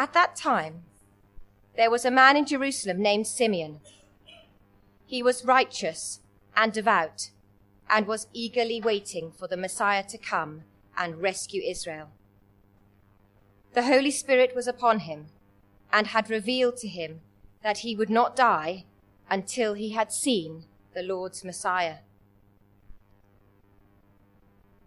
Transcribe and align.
At 0.00 0.14
that 0.14 0.34
time, 0.34 0.84
there 1.76 1.90
was 1.90 2.06
a 2.06 2.10
man 2.10 2.34
in 2.34 2.46
Jerusalem 2.46 3.02
named 3.02 3.26
Simeon. 3.26 3.80
He 5.04 5.22
was 5.22 5.44
righteous 5.44 6.20
and 6.56 6.72
devout 6.72 7.28
and 7.86 8.06
was 8.06 8.26
eagerly 8.32 8.80
waiting 8.80 9.30
for 9.30 9.46
the 9.46 9.58
Messiah 9.58 10.02
to 10.04 10.16
come 10.16 10.62
and 10.96 11.20
rescue 11.20 11.60
Israel. 11.62 12.08
The 13.74 13.82
Holy 13.82 14.10
Spirit 14.10 14.56
was 14.56 14.66
upon 14.66 15.00
him 15.00 15.26
and 15.92 16.06
had 16.06 16.30
revealed 16.30 16.78
to 16.78 16.88
him 16.88 17.20
that 17.62 17.80
he 17.80 17.94
would 17.94 18.08
not 18.08 18.34
die 18.34 18.86
until 19.28 19.74
he 19.74 19.90
had 19.90 20.14
seen 20.14 20.64
the 20.94 21.02
Lord's 21.02 21.44
Messiah. 21.44 21.96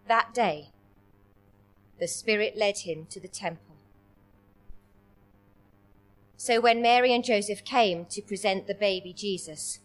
That 0.07 0.33
day, 0.33 0.71
the 1.99 2.07
Spirit 2.07 2.57
led 2.57 2.79
him 2.79 3.05
to 3.11 3.19
the 3.19 3.27
temple. 3.27 3.72
So 6.37 6.59
when 6.59 6.81
Mary 6.81 7.13
and 7.13 7.23
Joseph 7.23 7.63
came 7.63 8.05
to 8.05 8.21
present 8.21 8.67
the 8.67 8.73
baby 8.73 9.13
Jesus 9.13 9.79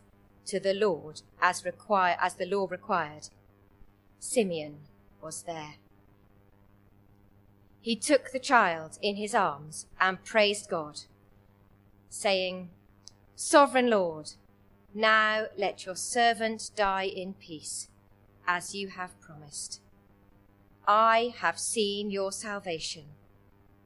to 0.46 0.58
the 0.58 0.74
Lord 0.74 1.22
as, 1.40 1.64
require, 1.64 2.16
as 2.20 2.34
the 2.34 2.46
law 2.46 2.66
required, 2.68 3.28
Simeon 4.18 4.78
was 5.22 5.42
there. 5.42 5.74
He 7.80 7.96
took 7.96 8.32
the 8.32 8.38
child 8.38 8.98
in 9.00 9.16
his 9.16 9.34
arms 9.34 9.86
and 10.00 10.24
praised 10.24 10.68
God, 10.68 11.00
saying, 12.08 12.70
Sovereign 13.36 13.88
Lord, 13.88 14.32
now 14.94 15.46
let 15.56 15.86
your 15.86 15.94
servant 15.94 16.70
die 16.74 17.04
in 17.06 17.34
peace, 17.34 17.88
as 18.46 18.74
you 18.74 18.88
have 18.88 19.18
promised. 19.20 19.80
I 20.86 21.34
have 21.38 21.58
seen 21.58 22.10
your 22.10 22.32
salvation, 22.32 23.04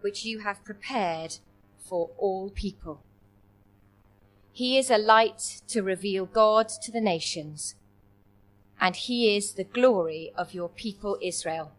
which 0.00 0.24
you 0.24 0.38
have 0.38 0.64
prepared 0.64 1.38
for 1.88 2.10
all 2.18 2.50
people. 2.50 3.02
He 4.52 4.76
is 4.76 4.90
a 4.90 4.98
light 4.98 5.62
to 5.68 5.82
reveal 5.82 6.26
God 6.26 6.68
to 6.82 6.92
the 6.92 7.00
nations, 7.00 7.74
and 8.80 8.94
he 8.94 9.36
is 9.36 9.54
the 9.54 9.64
glory 9.64 10.32
of 10.36 10.54
your 10.54 10.68
people 10.68 11.18
Israel. 11.22 11.72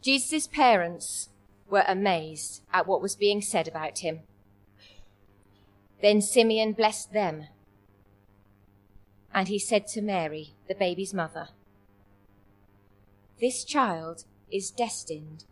Jesus' 0.00 0.46
parents 0.46 1.30
were 1.68 1.84
amazed 1.86 2.62
at 2.72 2.86
what 2.86 3.02
was 3.02 3.16
being 3.16 3.42
said 3.42 3.66
about 3.66 3.98
him. 3.98 4.20
Then 6.00 6.20
Simeon 6.22 6.72
blessed 6.72 7.12
them. 7.12 7.48
And 9.34 9.48
he 9.48 9.58
said 9.58 9.86
to 9.88 10.00
Mary, 10.00 10.54
the 10.68 10.74
baby's 10.74 11.12
mother, 11.12 11.48
This 13.40 13.64
child 13.64 14.24
is 14.50 14.70
destined 14.70 15.44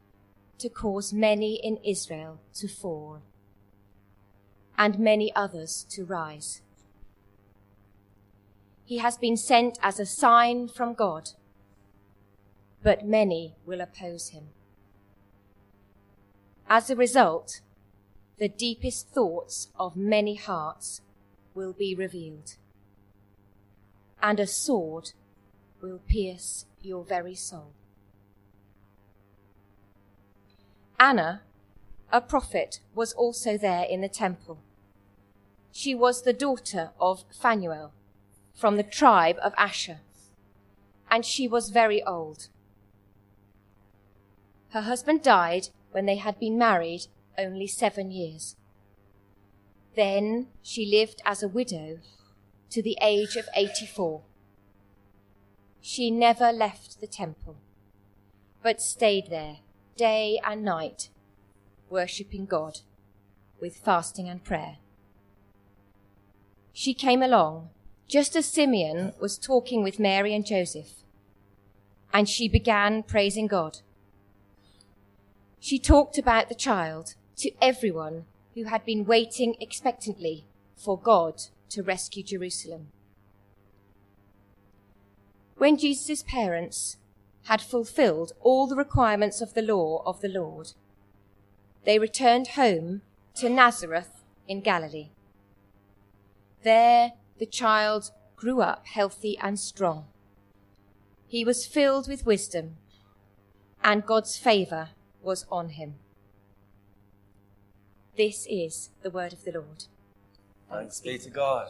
to 0.65 0.71
cause 0.71 1.13
many 1.13 1.61
in 1.63 1.77
Israel 1.85 2.41
to 2.55 2.67
fall 2.67 3.21
and 4.79 4.99
many 4.99 5.31
others 5.37 5.85
to 5.91 6.07
rise. 6.07 6.63
He 8.87 8.97
has 8.97 9.19
been 9.19 9.37
sent 9.37 9.79
as 9.83 10.01
a 10.01 10.07
sign 10.07 10.69
from 10.69 10.95
God, 10.95 11.33
but 12.83 13.05
many 13.05 13.57
will 13.67 13.83
oppose 13.83 14.31
him. 14.31 14.45
As 16.67 16.89
a 16.89 16.97
result, 16.97 17.61
the 18.39 18.49
deepest 18.49 19.11
thoughts 19.11 19.69
of 19.79 19.99
many 19.99 20.35
hearts 20.35 21.03
will 21.55 21.75
be 21.75 21.95
revealed, 21.95 22.57
and 24.23 24.41
a 24.41 24.47
sword 24.47 25.13
will 25.83 26.01
pierce 26.09 26.65
your 26.81 27.05
very 27.05 27.35
soul. 27.35 27.75
Anna, 31.05 31.43
a 32.11 32.23
prophet, 32.23 32.81
was 32.95 33.13
also 33.13 33.59
there 33.59 33.85
in 33.85 34.01
the 34.01 34.09
temple. 34.09 34.57
She 35.71 35.95
was 35.95 36.23
the 36.23 36.33
daughter 36.33 36.93
of 36.99 37.27
Phanuel 37.31 37.93
from 38.55 38.79
the 38.79 38.83
tribe 38.83 39.37
of 39.43 39.53
Asher, 39.59 40.01
and 41.11 41.23
she 41.23 41.47
was 41.47 41.69
very 41.69 42.03
old. 42.05 42.49
Her 44.71 44.81
husband 44.81 45.23
died 45.23 45.69
when 45.93 46.07
they 46.07 46.17
had 46.17 46.41
been 46.41 46.57
married 46.57 47.09
only 47.37 47.67
seven 47.67 48.11
years. 48.11 48.57
Then 49.95 50.47
she 50.63 50.87
lived 50.87 51.21
as 51.27 51.43
a 51.43 51.49
widow 51.49 51.99
to 52.71 52.83
the 52.83 52.97
age 53.03 53.37
of 53.37 53.47
84. 53.55 54.23
She 55.83 56.11
never 56.11 56.51
left 56.51 57.03
the 57.03 57.07
temple, 57.07 57.57
but 58.63 58.81
stayed 58.81 59.29
there 59.29 59.59
day 59.97 60.41
and 60.45 60.63
night, 60.63 61.09
worshipping 61.89 62.47
God 62.47 62.81
with 63.61 63.77
fasting 63.77 64.29
and 64.29 64.43
prayer. 64.43 64.77
She 66.73 66.95
came 66.95 67.23
along 67.23 67.71
just 68.09 68.37
as 68.37 68.47
Simeon 68.47 69.13
was 69.21 69.39
talking 69.39 69.83
with 69.83 69.99
Mary 69.99 70.35
and 70.35 70.45
Joseph, 70.45 71.05
and 72.13 72.29
she 72.29 72.49
began 72.49 73.03
praising 73.03 73.47
God. 73.47 73.79
She 75.61 75.79
talked 75.79 76.19
about 76.19 76.49
the 76.49 76.55
child 76.55 77.15
to 77.39 77.51
everyone 77.63 78.27
who 78.55 78.65
had 78.65 78.85
been 78.85 79.05
waiting 79.05 79.57
expectantly 79.61 80.45
for 80.77 80.99
God 80.99 81.43
to 81.71 81.83
rescue 81.83 82.23
Jerusalem. 82.23 82.89
When 85.57 85.79
Jesus' 85.79 86.23
parents 86.23 86.99
had 87.45 87.61
fulfilled 87.61 88.33
all 88.41 88.67
the 88.67 88.77
requirements 88.77 89.41
of 89.41 89.55
the 89.55 89.63
law 89.63 90.03
of 90.07 90.21
the 90.21 90.29
Lord, 90.29 90.73
they 91.85 91.99
returned 91.99 92.49
home 92.49 93.03
to 93.37 93.49
Nazareth 93.49 94.25
in 94.49 94.61
Galilee. 94.61 95.11
There 96.63 97.13
the 97.39 97.47
child 97.47 98.11
grew 98.37 98.61
up 98.61 98.87
healthy 98.87 99.37
and 99.39 99.59
strong. 99.59 100.07
He 101.27 101.45
was 101.45 101.67
filled 101.67 102.09
with 102.09 102.27
wisdom, 102.27 102.77
and 103.83 104.07
God's 104.07 104.39
favour 104.39 104.91
was 105.23 105.45
on 105.51 105.71
him. 105.71 105.97
This 108.17 108.47
is 108.49 108.91
the 109.03 109.11
word 109.11 109.33
of 109.33 109.45
the 109.45 109.53
Lord. 109.53 109.85
Thanks 110.71 111.01
be 111.01 111.19
to 111.19 111.31
God. 111.31 111.69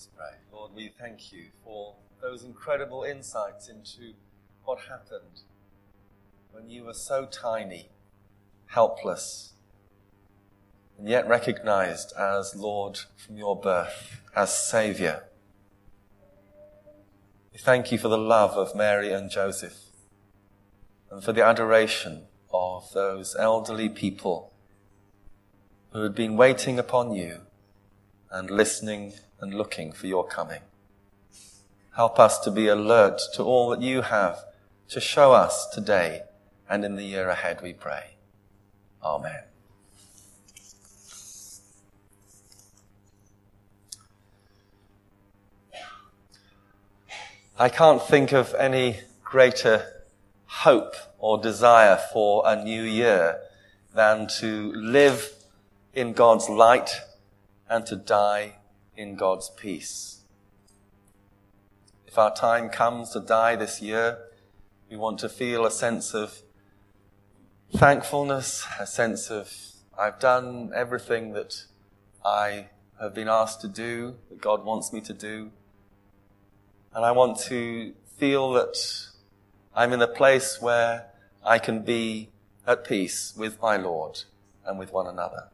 Let's 0.00 0.08
pray. 0.16 0.38
Lord, 0.50 0.70
we 0.74 0.90
thank 0.98 1.30
you 1.30 1.48
for 1.62 1.94
those 2.22 2.42
incredible 2.42 3.02
insights 3.02 3.68
into 3.68 4.14
what 4.64 4.78
happened 4.88 5.42
when 6.52 6.70
you 6.70 6.84
were 6.84 6.94
so 6.94 7.26
tiny, 7.26 7.90
helpless, 8.68 9.52
and 10.96 11.06
yet 11.06 11.28
recognized 11.28 12.14
as 12.18 12.56
Lord 12.56 13.00
from 13.14 13.36
your 13.36 13.60
birth, 13.60 14.22
as 14.34 14.56
Saviour. 14.56 15.24
We 17.52 17.58
thank 17.58 17.92
you 17.92 17.98
for 17.98 18.08
the 18.08 18.16
love 18.16 18.52
of 18.52 18.74
Mary 18.74 19.12
and 19.12 19.30
Joseph 19.30 19.90
and 21.10 21.22
for 21.22 21.34
the 21.34 21.44
adoration 21.44 22.24
of 22.54 22.90
those 22.94 23.36
elderly 23.38 23.90
people 23.90 24.54
who 25.92 26.00
had 26.00 26.14
been 26.14 26.38
waiting 26.38 26.78
upon 26.78 27.12
you 27.12 27.42
and 28.30 28.50
listening 28.50 29.12
and 29.40 29.54
looking 29.54 29.92
for 29.92 30.06
your 30.06 30.26
coming. 30.26 30.62
Help 31.96 32.18
us 32.18 32.38
to 32.40 32.50
be 32.50 32.68
alert 32.68 33.20
to 33.34 33.42
all 33.42 33.70
that 33.70 33.82
you 33.82 34.02
have 34.02 34.44
to 34.88 35.00
show 35.00 35.32
us 35.32 35.66
today 35.68 36.22
and 36.68 36.84
in 36.84 36.94
the 36.94 37.04
year 37.04 37.28
ahead, 37.28 37.60
we 37.62 37.72
pray. 37.72 38.16
Amen. 39.02 39.42
I 47.58 47.68
can't 47.68 48.00
think 48.00 48.32
of 48.32 48.54
any 48.54 49.00
greater 49.22 49.84
hope 50.46 50.94
or 51.18 51.38
desire 51.38 52.00
for 52.12 52.42
a 52.46 52.56
new 52.62 52.82
year 52.82 53.40
than 53.94 54.28
to 54.38 54.72
live 54.72 55.32
in 55.92 56.12
God's 56.12 56.48
light 56.48 57.02
and 57.68 57.84
to 57.86 57.96
die 57.96 58.54
in 59.00 59.16
God's 59.16 59.48
peace. 59.48 60.24
If 62.06 62.18
our 62.18 62.34
time 62.34 62.68
comes 62.68 63.10
to 63.10 63.20
die 63.20 63.56
this 63.56 63.80
year, 63.80 64.18
we 64.90 64.96
want 64.96 65.18
to 65.20 65.28
feel 65.28 65.64
a 65.64 65.70
sense 65.70 66.12
of 66.12 66.42
thankfulness, 67.74 68.66
a 68.78 68.86
sense 68.86 69.30
of 69.30 69.50
I've 69.98 70.18
done 70.18 70.72
everything 70.74 71.32
that 71.32 71.64
I 72.24 72.66
have 73.00 73.14
been 73.14 73.28
asked 73.28 73.62
to 73.62 73.68
do, 73.68 74.16
that 74.28 74.42
God 74.42 74.64
wants 74.64 74.92
me 74.92 75.00
to 75.00 75.14
do. 75.14 75.50
And 76.92 77.02
I 77.02 77.12
want 77.12 77.38
to 77.48 77.94
feel 78.18 78.52
that 78.52 78.76
I'm 79.74 79.94
in 79.94 80.02
a 80.02 80.08
place 80.08 80.60
where 80.60 81.06
I 81.42 81.58
can 81.58 81.82
be 81.82 82.28
at 82.66 82.84
peace 82.84 83.32
with 83.34 83.62
my 83.62 83.78
Lord 83.78 84.24
and 84.66 84.78
with 84.78 84.92
one 84.92 85.06
another. 85.06 85.48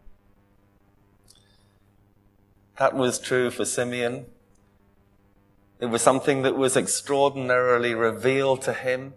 That 2.78 2.94
was 2.94 3.19
true 3.19 3.50
for 3.50 3.64
Simeon. 3.64 4.26
It 5.81 5.87
was 5.87 6.02
something 6.02 6.43
that 6.43 6.56
was 6.56 6.76
extraordinarily 6.76 7.94
revealed 7.94 8.62
to 8.62 8.73
him, 8.73 9.14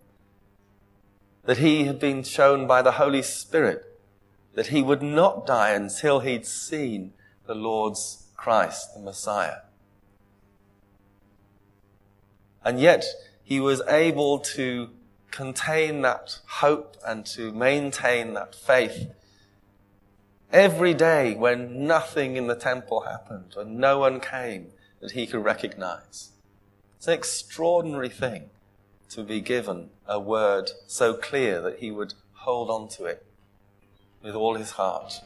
that 1.46 1.58
he 1.58 1.86
had 1.86 2.00
been 2.00 2.24
shown 2.24 2.68
by 2.68 2.82
the 2.82 2.94
Holy 2.94 3.22
Spirit 3.22 3.90
that 4.60 4.68
he 4.68 4.82
would 4.82 5.02
not 5.02 5.46
die 5.46 5.72
until 5.72 6.20
he'd 6.20 6.46
seen 6.46 7.14
the 7.46 7.56
Lord's 7.56 8.28
Christ, 8.36 8.94
the 8.94 9.00
Messiah. 9.00 9.60
And 12.64 12.80
yet 12.80 13.06
he 13.44 13.60
was 13.60 13.82
able 13.88 14.40
to 14.40 14.90
contain 15.32 16.02
that 16.02 16.40
hope 16.46 16.98
and 17.06 17.26
to 17.28 17.52
maintain 17.52 18.34
that 18.34 18.54
faith 18.54 19.12
every 20.52 20.94
day 20.94 21.36
when 21.36 21.88
nothing 21.88 22.36
in 22.36 22.48
the 22.48 22.56
temple 22.56 23.02
happened, 23.02 23.54
when 23.54 23.78
no 23.78 24.00
one 24.00 24.20
came 24.20 24.68
that 25.02 25.12
he 25.12 25.28
could 25.28 25.44
recognize. 25.44 26.32
It's 26.98 27.08
an 27.08 27.14
extraordinary 27.14 28.10
thing 28.10 28.50
to 29.10 29.24
be 29.24 29.42
given 29.42 29.90
a 30.08 30.20
word 30.20 30.72
so 30.88 31.14
clear 31.14 31.62
that 31.62 31.80
he 31.80 31.92
would 31.92 32.14
hold 32.34 32.70
on 32.70 32.90
to 32.90 33.06
it 33.06 33.26
with 34.22 34.36
all 34.36 34.56
his 34.56 34.72
heart. 34.72 35.22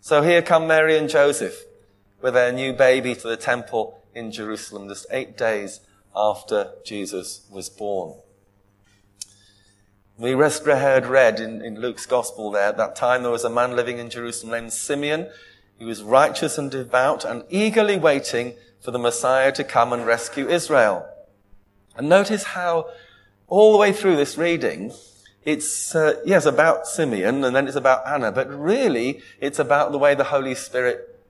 So 0.00 0.22
here 0.22 0.42
come 0.42 0.66
Mary 0.66 0.96
and 0.96 1.08
Joseph 1.08 1.64
with 2.20 2.34
their 2.34 2.52
new 2.52 2.72
baby 2.72 3.14
to 3.14 3.28
the 3.28 3.36
temple 3.36 4.02
in 4.14 4.30
Jerusalem 4.30 4.88
just 4.88 5.06
eight 5.10 5.36
days 5.36 5.80
after 6.14 6.72
Jesus 6.84 7.46
was 7.50 7.68
born. 7.68 8.14
We 10.16 10.30
heard 10.30 11.06
read 11.06 11.40
in, 11.40 11.60
in 11.60 11.80
Luke's 11.80 12.06
gospel 12.06 12.52
there, 12.52 12.68
at 12.68 12.76
that 12.76 12.94
time 12.94 13.22
there 13.22 13.32
was 13.32 13.42
a 13.42 13.50
man 13.50 13.74
living 13.74 13.98
in 13.98 14.10
Jerusalem 14.10 14.52
named 14.52 14.72
Simeon. 14.72 15.28
He 15.76 15.84
was 15.84 16.04
righteous 16.04 16.56
and 16.56 16.70
devout 16.70 17.24
and 17.24 17.42
eagerly 17.50 17.98
waiting 17.98 18.54
for 18.80 18.92
the 18.92 18.98
Messiah 18.98 19.50
to 19.50 19.64
come 19.64 19.92
and 19.92 20.06
rescue 20.06 20.48
Israel. 20.48 21.04
And 21.96 22.08
notice 22.08 22.44
how 22.44 22.90
all 23.48 23.72
the 23.72 23.78
way 23.78 23.92
through 23.92 24.14
this 24.14 24.38
reading, 24.38 24.92
it's, 25.42 25.96
uh, 25.96 26.20
yes, 26.24 26.46
about 26.46 26.86
Simeon 26.86 27.42
and 27.42 27.56
then 27.56 27.66
it's 27.66 27.76
about 27.76 28.06
Anna, 28.06 28.30
but 28.30 28.48
really 28.48 29.20
it's 29.40 29.58
about 29.58 29.90
the 29.90 29.98
way 29.98 30.14
the 30.14 30.24
Holy 30.24 30.54
Spirit 30.54 31.20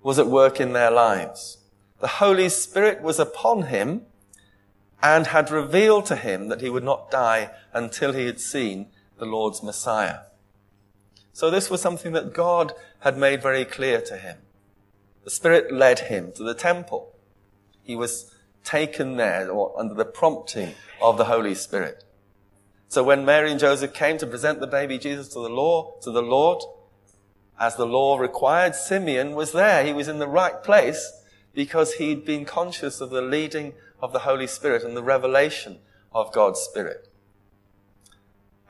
was 0.00 0.20
at 0.20 0.28
work 0.28 0.60
in 0.60 0.74
their 0.74 0.92
lives. 0.92 1.58
The 1.98 2.06
Holy 2.06 2.48
Spirit 2.48 3.02
was 3.02 3.18
upon 3.18 3.62
him 3.64 4.06
and 5.02 5.28
had 5.28 5.50
revealed 5.50 6.06
to 6.06 6.16
him 6.16 6.48
that 6.48 6.60
he 6.60 6.70
would 6.70 6.84
not 6.84 7.10
die 7.10 7.50
until 7.72 8.12
he 8.12 8.26
had 8.26 8.40
seen 8.40 8.86
the 9.18 9.26
Lord's 9.26 9.62
Messiah. 9.62 10.20
So 11.32 11.50
this 11.50 11.70
was 11.70 11.80
something 11.80 12.12
that 12.12 12.32
God 12.32 12.72
had 13.00 13.18
made 13.18 13.42
very 13.42 13.64
clear 13.64 14.00
to 14.02 14.16
him. 14.16 14.38
The 15.24 15.30
Spirit 15.30 15.72
led 15.72 16.00
him 16.00 16.32
to 16.32 16.44
the 16.44 16.54
temple. 16.54 17.12
He 17.82 17.96
was 17.96 18.32
taken 18.64 19.16
there 19.16 19.50
or 19.50 19.78
under 19.78 19.94
the 19.94 20.04
prompting 20.04 20.74
of 21.00 21.18
the 21.18 21.24
Holy 21.24 21.54
Spirit. 21.54 22.04
So 22.88 23.02
when 23.02 23.24
Mary 23.24 23.50
and 23.50 23.58
Joseph 23.58 23.94
came 23.94 24.18
to 24.18 24.26
present 24.26 24.60
the 24.60 24.66
baby 24.66 24.98
Jesus 24.98 25.28
to 25.28 25.40
the 25.40 25.48
law, 25.48 25.94
to 26.02 26.10
the 26.10 26.22
Lord, 26.22 26.62
as 27.58 27.76
the 27.76 27.86
law 27.86 28.18
required, 28.18 28.74
Simeon 28.74 29.34
was 29.34 29.52
there. 29.52 29.84
He 29.84 29.92
was 29.92 30.08
in 30.08 30.18
the 30.18 30.28
right 30.28 30.62
place 30.62 31.21
because 31.54 31.94
he'd 31.94 32.24
been 32.24 32.44
conscious 32.44 33.00
of 33.00 33.10
the 33.10 33.22
leading 33.22 33.74
of 34.00 34.12
the 34.12 34.20
Holy 34.20 34.46
Spirit 34.46 34.82
and 34.82 34.96
the 34.96 35.02
revelation 35.02 35.78
of 36.12 36.32
God's 36.32 36.60
Spirit. 36.60 37.08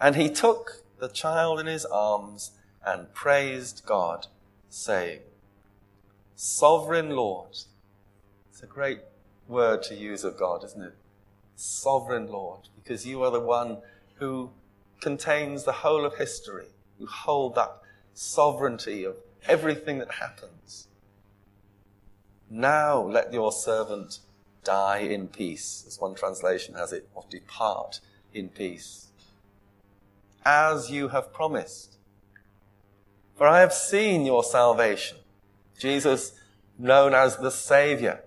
And 0.01 0.17
he 0.17 0.29
took 0.29 0.83
the 0.99 1.09
child 1.09 1.61
in 1.61 1.67
his 1.67 1.85
arms 1.85 2.53
and 2.85 3.13
praised 3.15 3.83
God, 3.87 4.27
saying, 4.69 5.21
Sovereign 6.35 7.11
Lord. 7.11 7.51
It's 8.51 8.63
a 8.63 8.67
great 8.67 9.01
word 9.47 9.83
to 9.85 9.95
use 9.95 10.25
of 10.25 10.37
God, 10.37 10.65
isn't 10.65 10.83
it? 10.83 10.95
Sovereign 11.55 12.27
Lord, 12.27 12.69
because 12.75 13.07
you 13.07 13.23
are 13.23 13.31
the 13.31 13.41
one 13.41 13.79
who 14.15 14.51
contains 15.01 15.65
the 15.65 15.73
whole 15.73 16.05
of 16.05 16.17
history. 16.17 16.67
You 16.99 17.07
hold 17.07 17.55
that 17.55 17.73
sovereignty 18.15 19.05
of 19.05 19.17
everything 19.47 19.99
that 19.99 20.13
happens. 20.13 20.89
Now 22.55 23.01
let 23.01 23.33
your 23.33 23.51
servant 23.51 24.19
die 24.63 24.99
in 24.99 25.29
peace, 25.29 25.85
as 25.87 25.99
one 25.99 26.15
translation 26.15 26.75
has 26.75 26.93
it, 26.93 27.09
or 27.15 27.25
depart 27.31 28.01
in 28.35 28.51
peace, 28.51 29.07
as 30.45 30.91
you 30.91 31.09
have 31.09 31.33
promised. 31.33 31.97
For 33.37 33.47
I 33.47 33.61
have 33.61 33.73
seen 33.73 34.27
your 34.27 34.45
salvation. 34.45 35.17
Jesus, 35.79 36.39
known 36.79 37.15
as 37.15 37.39
the 37.39 37.51
Savior. 37.51 38.21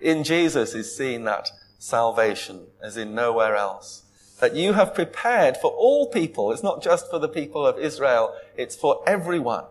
In 0.00 0.24
Jesus 0.24 0.74
is 0.74 0.94
seen 0.94 1.22
that 1.24 1.48
salvation 1.78 2.66
as 2.82 2.96
in 2.96 3.14
nowhere 3.14 3.54
else. 3.54 4.02
That 4.40 4.56
you 4.56 4.72
have 4.72 4.96
prepared 4.96 5.56
for 5.56 5.70
all 5.70 6.08
people. 6.08 6.50
It's 6.50 6.64
not 6.64 6.82
just 6.82 7.08
for 7.08 7.20
the 7.20 7.28
people 7.28 7.64
of 7.64 7.78
Israel. 7.78 8.34
It's 8.56 8.74
for 8.74 9.04
everyone. 9.06 9.66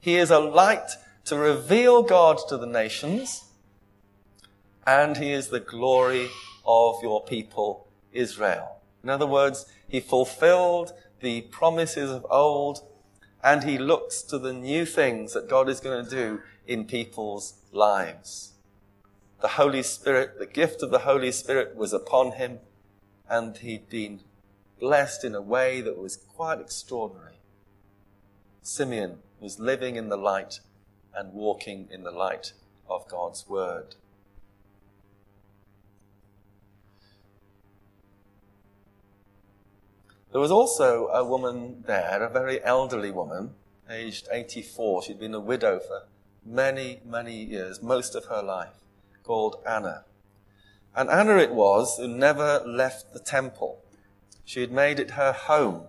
He 0.00 0.16
is 0.16 0.30
a 0.30 0.38
light 0.38 0.90
to 1.24 1.36
reveal 1.36 2.02
God 2.02 2.38
to 2.48 2.56
the 2.56 2.66
nations 2.66 3.44
and 4.86 5.16
he 5.16 5.32
is 5.32 5.48
the 5.48 5.60
glory 5.60 6.28
of 6.66 6.96
your 7.02 7.24
people, 7.24 7.86
Israel. 8.12 8.80
In 9.02 9.10
other 9.10 9.26
words, 9.26 9.66
he 9.88 10.00
fulfilled 10.00 10.92
the 11.20 11.42
promises 11.42 12.10
of 12.10 12.26
old 12.30 12.80
and 13.42 13.64
he 13.64 13.78
looks 13.78 14.22
to 14.22 14.38
the 14.38 14.52
new 14.52 14.84
things 14.84 15.32
that 15.34 15.48
God 15.48 15.68
is 15.68 15.80
going 15.80 16.04
to 16.04 16.10
do 16.10 16.40
in 16.66 16.84
people's 16.84 17.54
lives. 17.72 18.52
The 19.40 19.48
Holy 19.48 19.82
Spirit, 19.82 20.38
the 20.38 20.46
gift 20.46 20.82
of 20.82 20.90
the 20.90 21.00
Holy 21.00 21.32
Spirit 21.32 21.74
was 21.74 21.92
upon 21.92 22.32
him 22.32 22.60
and 23.28 23.56
he'd 23.56 23.88
been 23.88 24.20
blessed 24.78 25.24
in 25.24 25.34
a 25.34 25.42
way 25.42 25.80
that 25.80 25.98
was 25.98 26.16
quite 26.16 26.60
extraordinary. 26.60 27.38
Simeon 28.62 29.18
was 29.40 29.58
living 29.58 29.96
in 29.96 30.08
the 30.08 30.16
light 30.16 30.60
and 31.14 31.32
walking 31.32 31.88
in 31.90 32.04
the 32.04 32.10
light 32.10 32.52
of 32.88 33.08
God's 33.08 33.48
word. 33.48 33.96
There 40.32 40.40
was 40.40 40.50
also 40.50 41.08
a 41.08 41.24
woman 41.24 41.84
there, 41.86 42.22
a 42.22 42.30
very 42.30 42.64
elderly 42.64 43.10
woman, 43.10 43.50
aged 43.90 44.28
84. 44.30 45.02
She'd 45.02 45.20
been 45.20 45.34
a 45.34 45.40
widow 45.40 45.78
for 45.78 46.04
many, 46.44 47.00
many 47.04 47.36
years, 47.44 47.82
most 47.82 48.14
of 48.14 48.24
her 48.26 48.42
life, 48.42 48.74
called 49.22 49.56
Anna. 49.66 50.04
And 50.96 51.10
Anna 51.10 51.36
it 51.36 51.52
was 51.52 51.98
who 51.98 52.08
never 52.08 52.62
left 52.66 53.12
the 53.12 53.20
temple. 53.20 53.82
She 54.44 54.62
had 54.62 54.72
made 54.72 54.98
it 54.98 55.12
her 55.12 55.32
home, 55.32 55.84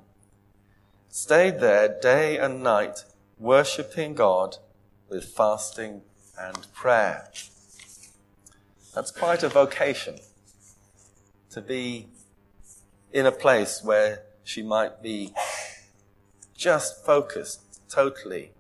stayed 1.10 1.60
there 1.60 1.98
day 2.02 2.38
and 2.38 2.62
night, 2.62 3.06
worshipping 3.40 4.14
God 4.14 4.58
with 5.10 5.26
fasting 5.26 6.02
and 6.40 6.68
prayer. 6.74 7.30
That's 8.94 9.12
quite 9.12 9.44
a 9.44 9.50
vocation 9.50 10.20
to 11.52 11.62
be 11.62 12.10
in 13.12 13.26
a 13.26 13.32
place 13.32 13.82
where 13.84 14.24
she 14.44 14.64
might 14.64 15.02
be 15.02 15.34
just 16.56 17.06
focused 17.06 17.82
totally, 17.90 18.52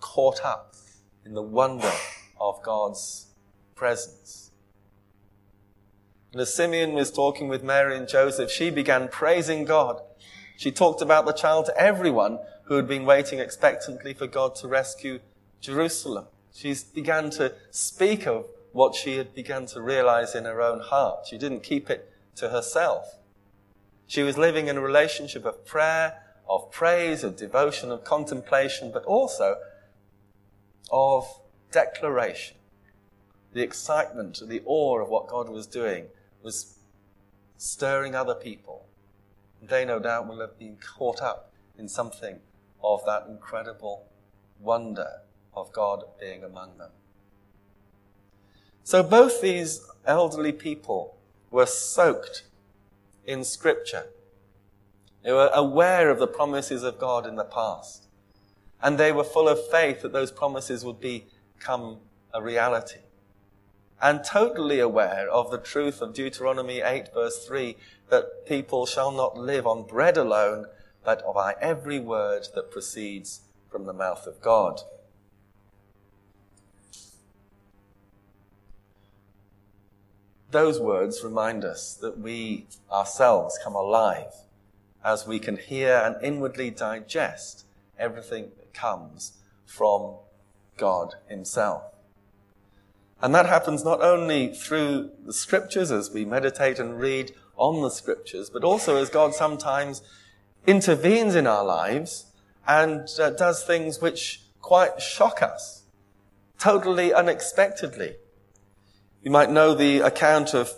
caught 0.00 0.44
up 0.44 0.74
in 1.24 1.34
the 1.34 1.42
wonder 1.42 1.92
of 2.40 2.62
God's 2.62 3.26
presence. 3.74 4.50
And 6.32 6.40
as 6.40 6.54
Simeon 6.54 6.94
was 6.94 7.10
talking 7.10 7.48
with 7.48 7.62
Mary 7.62 7.96
and 7.96 8.08
Joseph, 8.08 8.50
she 8.50 8.70
began 8.70 9.08
praising 9.08 9.64
God. 9.64 10.00
She 10.56 10.72
talked 10.72 11.02
about 11.02 11.26
the 11.26 11.32
child 11.32 11.66
to 11.66 11.76
everyone 11.76 12.38
who 12.64 12.76
had 12.76 12.88
been 12.88 13.04
waiting 13.04 13.38
expectantly 13.38 14.14
for 14.14 14.26
God 14.26 14.54
to 14.56 14.68
rescue 14.68 15.20
Jerusalem. 15.62 16.26
She 16.52 16.74
began 16.92 17.30
to 17.30 17.54
speak 17.70 18.26
of 18.26 18.46
what 18.72 18.94
she 18.94 19.16
had 19.16 19.34
begun 19.34 19.66
to 19.66 19.80
realize 19.80 20.34
in 20.34 20.44
her 20.44 20.60
own 20.60 20.80
heart. 20.80 21.26
She 21.26 21.38
didn't 21.38 21.62
keep 21.62 21.88
it 21.88 22.12
to 22.36 22.50
herself. 22.50 23.18
She 24.06 24.22
was 24.22 24.36
living 24.36 24.66
in 24.66 24.76
a 24.76 24.80
relationship 24.80 25.44
of 25.46 25.64
prayer, 25.64 26.20
of 26.48 26.70
praise, 26.70 27.22
of 27.24 27.36
devotion, 27.36 27.90
of 27.90 28.04
contemplation, 28.04 28.90
but 28.92 29.04
also 29.04 29.56
of 30.90 31.26
declaration. 31.70 32.56
The 33.52 33.62
excitement, 33.62 34.40
the 34.44 34.62
awe 34.66 35.00
of 35.00 35.08
what 35.08 35.28
God 35.28 35.48
was 35.48 35.66
doing 35.66 36.06
was 36.42 36.78
stirring 37.56 38.14
other 38.14 38.34
people. 38.34 38.86
They 39.62 39.84
no 39.84 40.00
doubt 40.00 40.26
will 40.26 40.40
have 40.40 40.58
been 40.58 40.76
caught 40.76 41.22
up 41.22 41.52
in 41.78 41.88
something 41.88 42.40
of 42.82 43.04
that 43.06 43.26
incredible 43.28 44.08
wonder 44.58 45.22
of 45.54 45.72
God 45.72 46.04
being 46.20 46.42
among 46.42 46.78
them. 46.78 46.90
So 48.84 49.02
both 49.02 49.40
these 49.40 49.86
elderly 50.06 50.52
people 50.52 51.16
were 51.50 51.66
soaked 51.66 52.44
in 53.24 53.44
Scripture. 53.44 54.06
They 55.22 55.32
were 55.32 55.50
aware 55.54 56.10
of 56.10 56.18
the 56.18 56.26
promises 56.26 56.82
of 56.82 56.98
God 56.98 57.26
in 57.26 57.36
the 57.36 57.44
past. 57.44 58.06
And 58.82 58.98
they 58.98 59.12
were 59.12 59.24
full 59.24 59.48
of 59.48 59.70
faith 59.70 60.02
that 60.02 60.12
those 60.12 60.32
promises 60.32 60.84
would 60.84 61.00
be 61.00 61.26
come 61.60 61.98
a 62.34 62.42
reality. 62.42 63.00
And 64.00 64.24
totally 64.24 64.80
aware 64.80 65.28
of 65.30 65.52
the 65.52 65.58
truth 65.58 66.02
of 66.02 66.12
Deuteronomy 66.12 66.80
8 66.80 67.14
verse 67.14 67.46
3 67.46 67.76
that 68.10 68.46
people 68.46 68.84
shall 68.84 69.12
not 69.12 69.36
live 69.36 69.64
on 69.64 69.84
bread 69.84 70.16
alone, 70.16 70.66
but 71.04 71.22
by 71.32 71.54
every 71.60 72.00
word 72.00 72.48
that 72.56 72.72
proceeds 72.72 73.42
from 73.70 73.86
the 73.86 73.92
mouth 73.92 74.26
of 74.26 74.40
God. 74.40 74.80
Those 80.52 80.78
words 80.78 81.24
remind 81.24 81.64
us 81.64 81.94
that 81.94 82.18
we 82.18 82.66
ourselves 82.90 83.58
come 83.64 83.74
alive 83.74 84.34
as 85.02 85.26
we 85.26 85.38
can 85.38 85.56
hear 85.56 85.96
and 86.04 86.22
inwardly 86.22 86.70
digest 86.70 87.64
everything 87.98 88.50
that 88.58 88.74
comes 88.74 89.32
from 89.64 90.16
God 90.76 91.14
Himself. 91.26 91.84
And 93.22 93.34
that 93.34 93.46
happens 93.46 93.82
not 93.82 94.02
only 94.02 94.52
through 94.52 95.12
the 95.24 95.32
scriptures 95.32 95.90
as 95.90 96.10
we 96.10 96.26
meditate 96.26 96.78
and 96.78 97.00
read 97.00 97.32
on 97.56 97.80
the 97.80 97.90
scriptures, 97.90 98.50
but 98.50 98.62
also 98.62 98.96
as 98.96 99.08
God 99.08 99.34
sometimes 99.34 100.02
intervenes 100.66 101.34
in 101.34 101.46
our 101.46 101.64
lives 101.64 102.26
and 102.68 103.08
uh, 103.18 103.30
does 103.30 103.64
things 103.64 104.02
which 104.02 104.42
quite 104.60 105.00
shock 105.00 105.40
us, 105.40 105.84
totally 106.58 107.14
unexpectedly. 107.14 108.16
You 109.22 109.30
might 109.30 109.50
know 109.50 109.74
the 109.74 110.00
account 110.00 110.52
of 110.52 110.72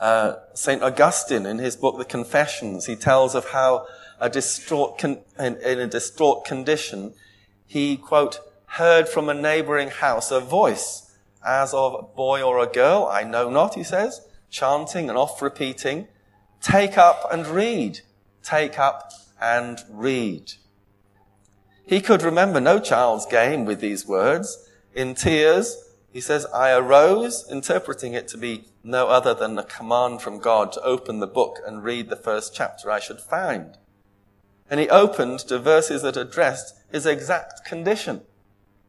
uh, 0.00 0.34
St. 0.54 0.82
Augustine 0.82 1.46
in 1.46 1.58
his 1.58 1.76
book, 1.76 1.96
The 1.96 2.04
Confessions. 2.04 2.86
He 2.86 2.96
tells 2.96 3.36
of 3.36 3.50
how 3.50 3.86
a 4.20 4.28
distraught 4.28 4.98
con- 4.98 5.20
in, 5.38 5.56
in 5.58 5.78
a 5.78 5.86
distraught 5.86 6.44
condition, 6.44 7.14
he, 7.66 7.96
quote, 7.96 8.40
heard 8.66 9.08
from 9.08 9.28
a 9.28 9.34
neighboring 9.34 9.90
house 9.90 10.32
a 10.32 10.40
voice 10.40 11.16
as 11.44 11.72
of 11.72 11.94
a 11.94 12.02
boy 12.02 12.42
or 12.42 12.58
a 12.58 12.66
girl, 12.66 13.08
I 13.10 13.22
know 13.22 13.48
not, 13.50 13.74
he 13.74 13.84
says, 13.84 14.26
chanting 14.50 15.08
and 15.08 15.16
oft 15.16 15.40
repeating, 15.42 16.08
take 16.60 16.98
up 16.98 17.28
and 17.30 17.46
read, 17.46 18.00
take 18.42 18.78
up 18.78 19.12
and 19.40 19.80
read. 19.88 20.54
He 21.86 22.00
could 22.00 22.22
remember 22.22 22.60
no 22.60 22.80
child's 22.80 23.26
game 23.26 23.66
with 23.66 23.80
these 23.80 24.06
words. 24.06 24.68
In 24.94 25.14
tears, 25.14 25.83
he 26.14 26.20
says, 26.20 26.46
I 26.54 26.70
arose, 26.70 27.44
interpreting 27.50 28.14
it 28.14 28.28
to 28.28 28.38
be 28.38 28.66
no 28.84 29.08
other 29.08 29.34
than 29.34 29.58
a 29.58 29.64
command 29.64 30.22
from 30.22 30.38
God 30.38 30.70
to 30.72 30.82
open 30.82 31.18
the 31.18 31.26
book 31.26 31.58
and 31.66 31.82
read 31.82 32.08
the 32.08 32.14
first 32.14 32.54
chapter 32.54 32.88
I 32.88 33.00
should 33.00 33.18
find. 33.18 33.76
And 34.70 34.78
he 34.78 34.88
opened 34.88 35.40
to 35.40 35.58
verses 35.58 36.02
that 36.02 36.16
addressed 36.16 36.76
his 36.92 37.04
exact 37.04 37.64
condition 37.64 38.20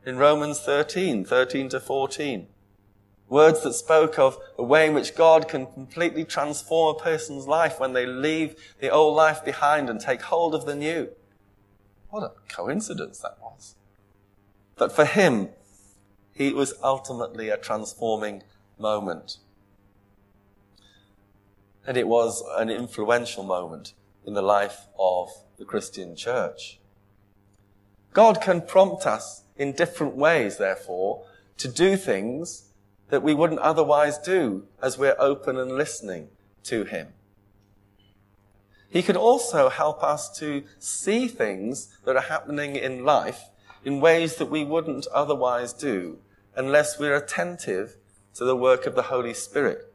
in 0.06 0.18
Romans 0.18 0.60
13, 0.60 1.26
13 1.26 1.70
to 1.70 1.80
14. 1.80 2.46
Words 3.28 3.64
that 3.64 3.74
spoke 3.74 4.20
of 4.20 4.38
the 4.56 4.64
way 4.64 4.86
in 4.86 4.94
which 4.94 5.16
God 5.16 5.48
can 5.48 5.66
completely 5.66 6.26
transform 6.26 6.96
a 6.96 7.00
person's 7.00 7.48
life 7.48 7.80
when 7.80 7.94
they 7.94 8.06
leave 8.06 8.54
the 8.80 8.92
old 8.92 9.16
life 9.16 9.44
behind 9.44 9.90
and 9.90 10.00
take 10.00 10.22
hold 10.22 10.54
of 10.54 10.68
the 10.68 10.76
new. 10.76 11.10
What 12.12 12.22
a 12.22 12.34
coincidence 12.54 13.18
that 13.22 13.40
was. 13.42 13.74
But 14.76 14.92
for 14.92 15.06
him, 15.06 15.50
he 16.36 16.52
was 16.52 16.74
ultimately 16.84 17.50
a 17.50 17.58
transforming 17.58 18.44
moment. 18.78 19.38
And 21.88 21.96
it 21.96 22.08
was 22.08 22.44
an 22.58 22.70
influential 22.70 23.44
moment 23.44 23.94
in 24.26 24.34
the 24.34 24.42
life 24.42 24.88
of 25.00 25.30
the 25.58 25.64
Christian 25.64 26.16
church. 26.16 26.80
God 28.14 28.42
can 28.42 28.62
prompt 28.62 29.08
us 29.08 29.44
in 29.56 29.72
different 29.72 30.18
ways, 30.18 30.58
therefore, 30.58 31.26
to 31.58 31.70
do 31.70 31.96
things 31.96 32.70
that 33.10 33.24
we 33.24 33.34
wouldn't 33.34 33.60
otherwise 33.60 34.18
do 34.18 34.66
as 34.82 34.98
we're 34.98 35.16
open 35.18 35.58
and 35.58 35.72
listening 35.72 36.28
to 36.64 36.84
Him. 36.84 37.10
He 38.90 39.02
can 39.02 39.16
also 39.16 39.70
help 39.70 40.04
us 40.04 40.38
to 40.40 40.64
see 40.80 41.28
things 41.28 41.98
that 42.04 42.16
are 42.16 42.24
happening 42.24 42.76
in 42.76 43.06
life 43.06 43.50
in 43.86 44.02
ways 44.02 44.36
that 44.38 44.50
we 44.50 44.64
wouldn't 44.64 45.08
otherwise 45.14 45.72
do 45.72 46.18
unless 46.56 46.98
we're 46.98 47.16
attentive 47.16 47.98
to 48.34 48.46
the 48.46 48.56
work 48.56 48.86
of 48.86 48.96
the 48.96 49.04
Holy 49.04 49.34
Spirit. 49.34 49.94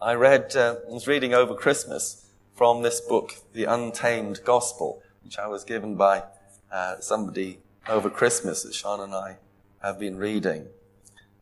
I 0.00 0.14
read, 0.14 0.56
uh, 0.56 0.76
was 0.88 1.06
reading 1.06 1.34
over 1.34 1.54
Christmas 1.54 2.30
from 2.54 2.82
this 2.82 3.00
book, 3.00 3.34
The 3.52 3.64
Untamed 3.64 4.40
Gospel, 4.44 5.02
which 5.22 5.38
I 5.38 5.46
was 5.46 5.64
given 5.64 5.96
by 5.96 6.24
uh, 6.72 7.00
somebody 7.00 7.58
over 7.88 8.08
Christmas 8.08 8.62
that 8.62 8.74
Sean 8.74 9.00
and 9.00 9.14
I 9.14 9.36
have 9.82 9.98
been 9.98 10.16
reading. 10.16 10.66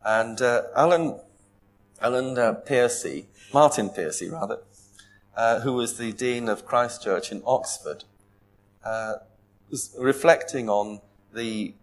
And 0.03 0.41
uh, 0.41 0.63
Alan, 0.75 1.19
Alan 2.01 2.37
uh, 2.37 2.53
Percy, 2.53 3.27
Martyn 3.53 3.89
Percy 3.89 4.29
rather, 4.29 4.59
uh, 5.35 5.61
who 5.61 5.73
was 5.73 5.97
the 5.97 6.11
Dean 6.11 6.49
of 6.49 6.65
Christ 6.65 7.03
Church 7.03 7.31
in 7.31 7.41
Oxford, 7.45 8.03
uh, 8.83 9.15
was 9.69 9.95
reflecting 9.99 10.69
on 10.69 11.01
the 11.33 11.73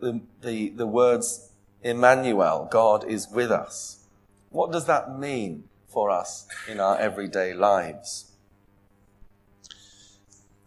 the, 0.00 0.20
the, 0.42 0.70
the 0.70 0.86
words 0.86 1.50
Emmanuel, 1.82 2.68
God 2.70 3.04
is 3.04 3.28
with 3.28 3.50
us. 3.50 4.04
What 4.50 4.72
does 4.72 4.86
that 4.86 5.18
mean 5.18 5.64
for 5.86 6.10
us 6.10 6.46
in 6.68 6.80
our 6.80 6.98
everyday 6.98 7.54
lives? 7.54 8.32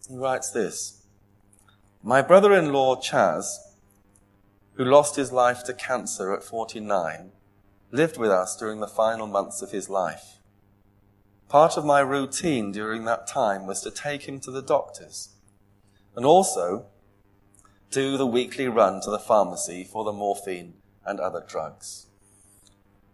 He 0.10 0.16
writes 0.16 0.52
this 0.52 1.04
My 2.04 2.22
brother 2.22 2.54
in 2.54 2.72
law 2.72 2.96
Chaz, 2.96 3.58
who 4.74 4.86
lost 4.86 5.16
his 5.16 5.32
life 5.32 5.64
to 5.66 5.74
cancer 5.74 6.34
at 6.34 6.44
49, 6.44 7.32
lived 7.92 8.18
with 8.18 8.32
us 8.32 8.56
during 8.56 8.80
the 8.80 8.88
final 8.88 9.28
months 9.28 9.62
of 9.62 9.72
his 9.72 9.90
life. 9.90 10.38
Part 11.50 11.76
of 11.76 11.86
my 11.86 12.00
routine 12.00 12.72
during 12.72 13.04
that 13.06 13.28
time 13.28 13.68
was 13.68 13.82
to 13.82 13.92
take 13.92 14.24
him 14.24 14.40
to 14.40 14.52
the 14.52 14.62
doctors 14.62 15.30
and 16.16 16.26
also 16.26 16.86
do 17.92 18.16
the 18.16 18.26
weekly 18.26 18.70
run 18.70 19.02
to 19.02 19.10
the 19.10 19.20
pharmacy 19.20 19.84
for 19.84 20.06
the 20.06 20.14
morphine 20.14 20.76
and 21.06 21.20
other 21.20 21.44
drugs. 21.46 22.08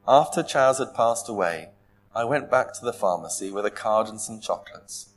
After 0.07 0.43
Charles 0.43 0.77
had 0.77 0.93
passed 0.93 1.27
away, 1.27 1.69
I 2.13 2.23
went 2.25 2.51
back 2.51 2.73
to 2.73 2.85
the 2.85 2.93
pharmacy 2.93 3.49
with 3.49 3.65
a 3.65 3.71
card 3.71 4.07
and 4.07 4.21
some 4.21 4.39
chocolates, 4.39 5.09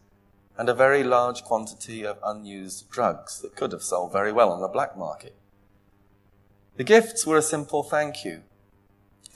and 0.57 0.71
a 0.71 0.75
very 0.75 1.05
large 1.05 1.45
quantity 1.45 2.07
of 2.07 2.19
unused 2.25 2.88
drugs 2.90 3.43
that 3.43 3.55
could 3.55 3.73
have 3.73 3.83
sold 3.83 4.12
very 4.12 4.33
well 4.33 4.50
on 4.50 4.62
the 4.62 4.69
black 4.69 4.97
market. 4.97 5.37
The 6.76 6.85
gifts 6.85 7.26
were 7.26 7.37
a 7.37 7.43
simple 7.43 7.83
thank 7.83 8.25
you 8.25 8.43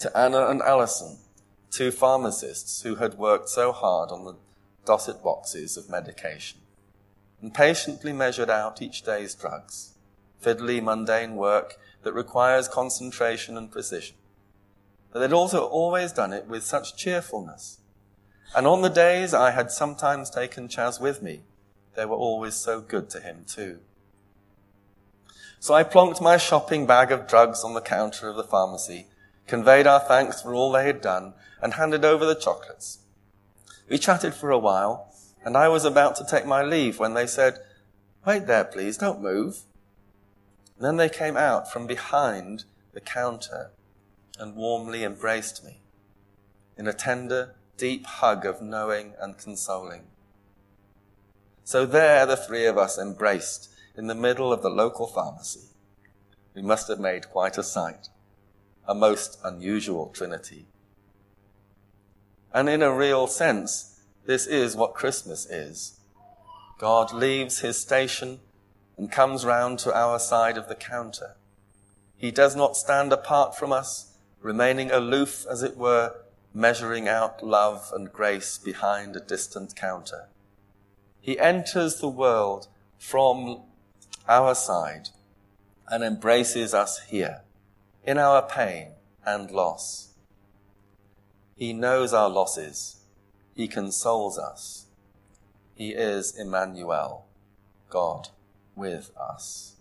to 0.00 0.16
Anna 0.16 0.46
and 0.46 0.62
Alison, 0.62 1.18
two 1.70 1.90
pharmacists 1.90 2.80
who 2.80 2.94
had 2.94 3.18
worked 3.18 3.50
so 3.50 3.72
hard 3.72 4.10
on 4.10 4.24
the 4.24 4.36
dotted 4.86 5.22
boxes 5.22 5.76
of 5.76 5.90
medication 5.90 6.60
and 7.42 7.52
patiently 7.52 8.14
measured 8.14 8.48
out 8.48 8.80
each 8.80 9.02
day's 9.02 9.34
drugs 9.34 9.93
fiddly, 10.44 10.82
mundane 10.82 11.36
work 11.36 11.78
that 12.02 12.12
requires 12.12 12.68
concentration 12.68 13.56
and 13.56 13.70
precision. 13.70 14.16
But 15.10 15.20
they'd 15.20 15.32
also 15.32 15.64
always 15.64 16.12
done 16.12 16.32
it 16.32 16.46
with 16.46 16.64
such 16.64 16.96
cheerfulness. 16.96 17.78
And 18.54 18.66
on 18.66 18.82
the 18.82 18.90
days 18.90 19.32
I 19.32 19.50
had 19.52 19.70
sometimes 19.70 20.30
taken 20.30 20.68
Chaz 20.68 21.00
with 21.00 21.22
me, 21.22 21.42
they 21.96 22.04
were 22.04 22.16
always 22.16 22.54
so 22.54 22.80
good 22.80 23.08
to 23.10 23.20
him 23.20 23.44
too. 23.46 23.78
So 25.60 25.72
I 25.72 25.82
plonked 25.82 26.20
my 26.20 26.36
shopping 26.36 26.86
bag 26.86 27.10
of 27.10 27.26
drugs 27.26 27.64
on 27.64 27.74
the 27.74 27.80
counter 27.80 28.28
of 28.28 28.36
the 28.36 28.44
pharmacy, 28.44 29.06
conveyed 29.46 29.86
our 29.86 30.00
thanks 30.00 30.42
for 30.42 30.54
all 30.54 30.72
they 30.72 30.84
had 30.84 31.00
done, 31.00 31.34
and 31.62 31.74
handed 31.74 32.04
over 32.04 32.26
the 32.26 32.34
chocolates. 32.34 32.98
We 33.88 33.98
chatted 33.98 34.34
for 34.34 34.50
a 34.50 34.58
while, 34.58 35.14
and 35.44 35.56
I 35.56 35.68
was 35.68 35.84
about 35.84 36.16
to 36.16 36.26
take 36.28 36.46
my 36.46 36.62
leave 36.62 36.98
when 36.98 37.14
they 37.14 37.26
said, 37.26 37.58
Wait 38.26 38.46
there, 38.46 38.64
please, 38.64 38.98
don't 38.98 39.22
move. 39.22 39.60
Then 40.78 40.96
they 40.96 41.08
came 41.08 41.36
out 41.36 41.70
from 41.72 41.86
behind 41.86 42.64
the 42.92 43.00
counter 43.00 43.70
and 44.38 44.56
warmly 44.56 45.04
embraced 45.04 45.64
me 45.64 45.80
in 46.76 46.88
a 46.88 46.92
tender, 46.92 47.54
deep 47.76 48.06
hug 48.06 48.44
of 48.44 48.60
knowing 48.60 49.14
and 49.20 49.38
consoling. 49.38 50.06
So 51.62 51.86
there 51.86 52.26
the 52.26 52.36
three 52.36 52.66
of 52.66 52.76
us 52.76 52.98
embraced 52.98 53.70
in 53.96 54.06
the 54.06 54.14
middle 54.14 54.52
of 54.52 54.62
the 54.62 54.70
local 54.70 55.06
pharmacy. 55.06 55.68
We 56.54 56.62
must 56.62 56.88
have 56.88 57.00
made 57.00 57.30
quite 57.30 57.58
a 57.58 57.62
sight, 57.62 58.08
a 58.86 58.94
most 58.94 59.38
unusual 59.44 60.08
trinity. 60.08 60.66
And 62.52 62.68
in 62.68 62.82
a 62.82 62.94
real 62.94 63.26
sense, 63.26 64.00
this 64.26 64.46
is 64.46 64.76
what 64.76 64.94
Christmas 64.94 65.46
is. 65.46 66.00
God 66.78 67.12
leaves 67.12 67.60
his 67.60 67.78
station 67.80 68.40
and 68.96 69.10
comes 69.10 69.44
round 69.44 69.78
to 69.80 69.94
our 69.94 70.18
side 70.18 70.56
of 70.56 70.68
the 70.68 70.74
counter. 70.74 71.36
He 72.16 72.30
does 72.30 72.54
not 72.54 72.76
stand 72.76 73.12
apart 73.12 73.56
from 73.56 73.72
us, 73.72 74.12
remaining 74.40 74.90
aloof, 74.90 75.44
as 75.50 75.62
it 75.62 75.76
were, 75.76 76.14
measuring 76.52 77.08
out 77.08 77.44
love 77.44 77.90
and 77.92 78.12
grace 78.12 78.58
behind 78.58 79.16
a 79.16 79.20
distant 79.20 79.74
counter. 79.74 80.28
He 81.20 81.38
enters 81.38 81.96
the 81.96 82.08
world 82.08 82.68
from 82.98 83.62
our 84.28 84.54
side 84.54 85.08
and 85.88 86.04
embraces 86.04 86.72
us 86.72 87.00
here 87.08 87.42
in 88.04 88.18
our 88.18 88.42
pain 88.42 88.92
and 89.26 89.50
loss. 89.50 90.14
He 91.56 91.72
knows 91.72 92.12
our 92.12 92.28
losses. 92.28 93.00
He 93.54 93.68
consoles 93.68 94.38
us. 94.38 94.86
He 95.74 95.90
is 95.90 96.38
Emmanuel, 96.38 97.26
God 97.90 98.28
with 98.76 99.10
us. 99.16 99.76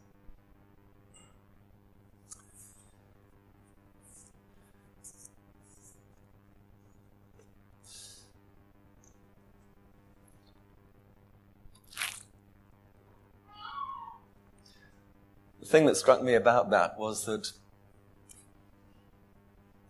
The 15.60 15.66
thing 15.66 15.86
that 15.86 15.96
struck 15.96 16.22
me 16.22 16.36
about 16.36 16.70
that 16.72 17.00
was 17.00 17.26
that 17.26 17.52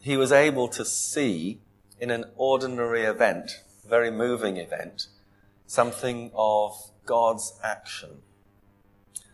he 0.02 0.18
was 0.18 0.32
able 0.32 0.68
to 0.68 0.86
see 0.86 1.60
in 2.00 2.12
an 2.12 2.26
ordinary 2.36 3.04
event, 3.04 3.64
a 3.86 3.88
very 3.88 4.12
moving 4.12 4.58
event, 4.58 5.08
something 5.66 6.32
of 6.36 6.92
God's 7.06 7.60
action. 7.64 8.22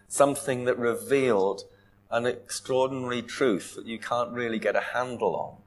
Something 0.09 0.65
that 0.65 0.77
revealed 0.77 1.63
an 2.11 2.25
extraordinary 2.25 3.21
truth 3.21 3.75
that 3.75 3.85
you 3.85 3.99
can't 3.99 4.31
really 4.31 4.59
get 4.59 4.75
a 4.75 4.81
handle 4.93 5.35
on. 5.35 5.57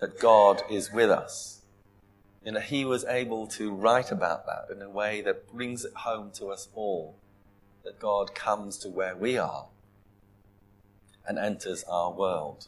That 0.00 0.18
God 0.18 0.62
is 0.68 0.92
with 0.92 1.08
us. 1.08 1.60
You 2.44 2.52
know, 2.52 2.60
he 2.60 2.84
was 2.84 3.04
able 3.04 3.46
to 3.48 3.72
write 3.72 4.10
about 4.10 4.46
that 4.46 4.74
in 4.74 4.82
a 4.82 4.90
way 4.90 5.20
that 5.22 5.50
brings 5.52 5.84
it 5.84 5.94
home 5.94 6.32
to 6.34 6.48
us 6.48 6.68
all 6.74 7.14
that 7.84 8.00
God 8.00 8.34
comes 8.34 8.76
to 8.78 8.88
where 8.88 9.16
we 9.16 9.38
are 9.38 9.66
and 11.26 11.38
enters 11.38 11.84
our 11.84 12.10
world. 12.10 12.66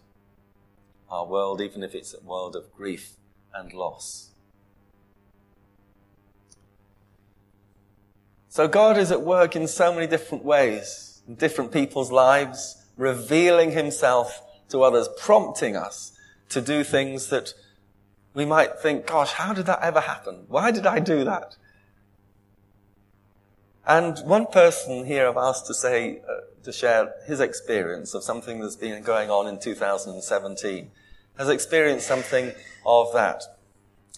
Our 1.11 1.27
world, 1.27 1.61
even 1.61 1.83
if 1.83 1.95
it's 1.95 2.15
a 2.15 2.25
world 2.25 2.55
of 2.55 2.73
grief 2.73 3.15
and 3.53 3.73
loss. 3.73 4.31
So 8.55 8.69
God 8.69 8.97
is 8.99 9.11
at 9.11 9.23
work 9.23 9.57
in 9.57 9.67
so 9.67 9.93
many 9.93 10.07
different 10.07 10.45
ways, 10.45 11.23
in 11.27 11.35
different 11.35 11.73
people's 11.73 12.13
lives, 12.13 12.81
revealing 12.97 13.73
himself 13.73 14.41
to 14.69 14.85
others, 14.85 15.09
prompting 15.19 15.75
us 15.75 16.17
to 16.51 16.61
do 16.61 16.85
things 16.85 17.31
that 17.31 17.53
we 18.33 18.45
might 18.45 18.79
think, 18.79 19.07
gosh, 19.07 19.33
how 19.33 19.55
did 19.55 19.67
that 19.67 19.83
ever 19.83 19.99
happen? 19.99 20.45
Why 20.47 20.71
did 20.71 20.87
I 20.87 21.01
do 21.01 21.25
that? 21.25 21.57
And 23.89 24.19
one 24.21 24.47
person 24.47 25.05
here 25.05 25.27
I've 25.27 25.37
asked 25.37 25.67
to 25.67 25.75
say, 25.75 26.21
uh, 26.21 26.43
to 26.63 26.71
share 26.73 27.13
his 27.27 27.41
experience 27.41 28.15
of 28.15 28.23
something 28.23 28.61
that's 28.61 28.77
been 28.77 29.03
going 29.03 29.31
on 29.31 29.49
in 29.49 29.59
2017, 29.59 30.93
has 31.39 31.49
experienced 31.49 32.07
something 32.07 32.53
of 32.87 33.13
that 33.15 33.43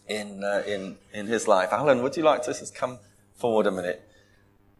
in, 0.06 0.44
uh, 0.44 0.62
in, 0.66 0.98
in 1.14 1.26
his 1.26 1.48
life. 1.48 1.70
Alan, 1.72 2.02
would 2.02 2.18
you 2.18 2.22
like 2.22 2.42
to 2.42 2.52
just 2.52 2.74
come 2.74 2.98
forward 3.34 3.66
a 3.66 3.70
minute? 3.70 4.02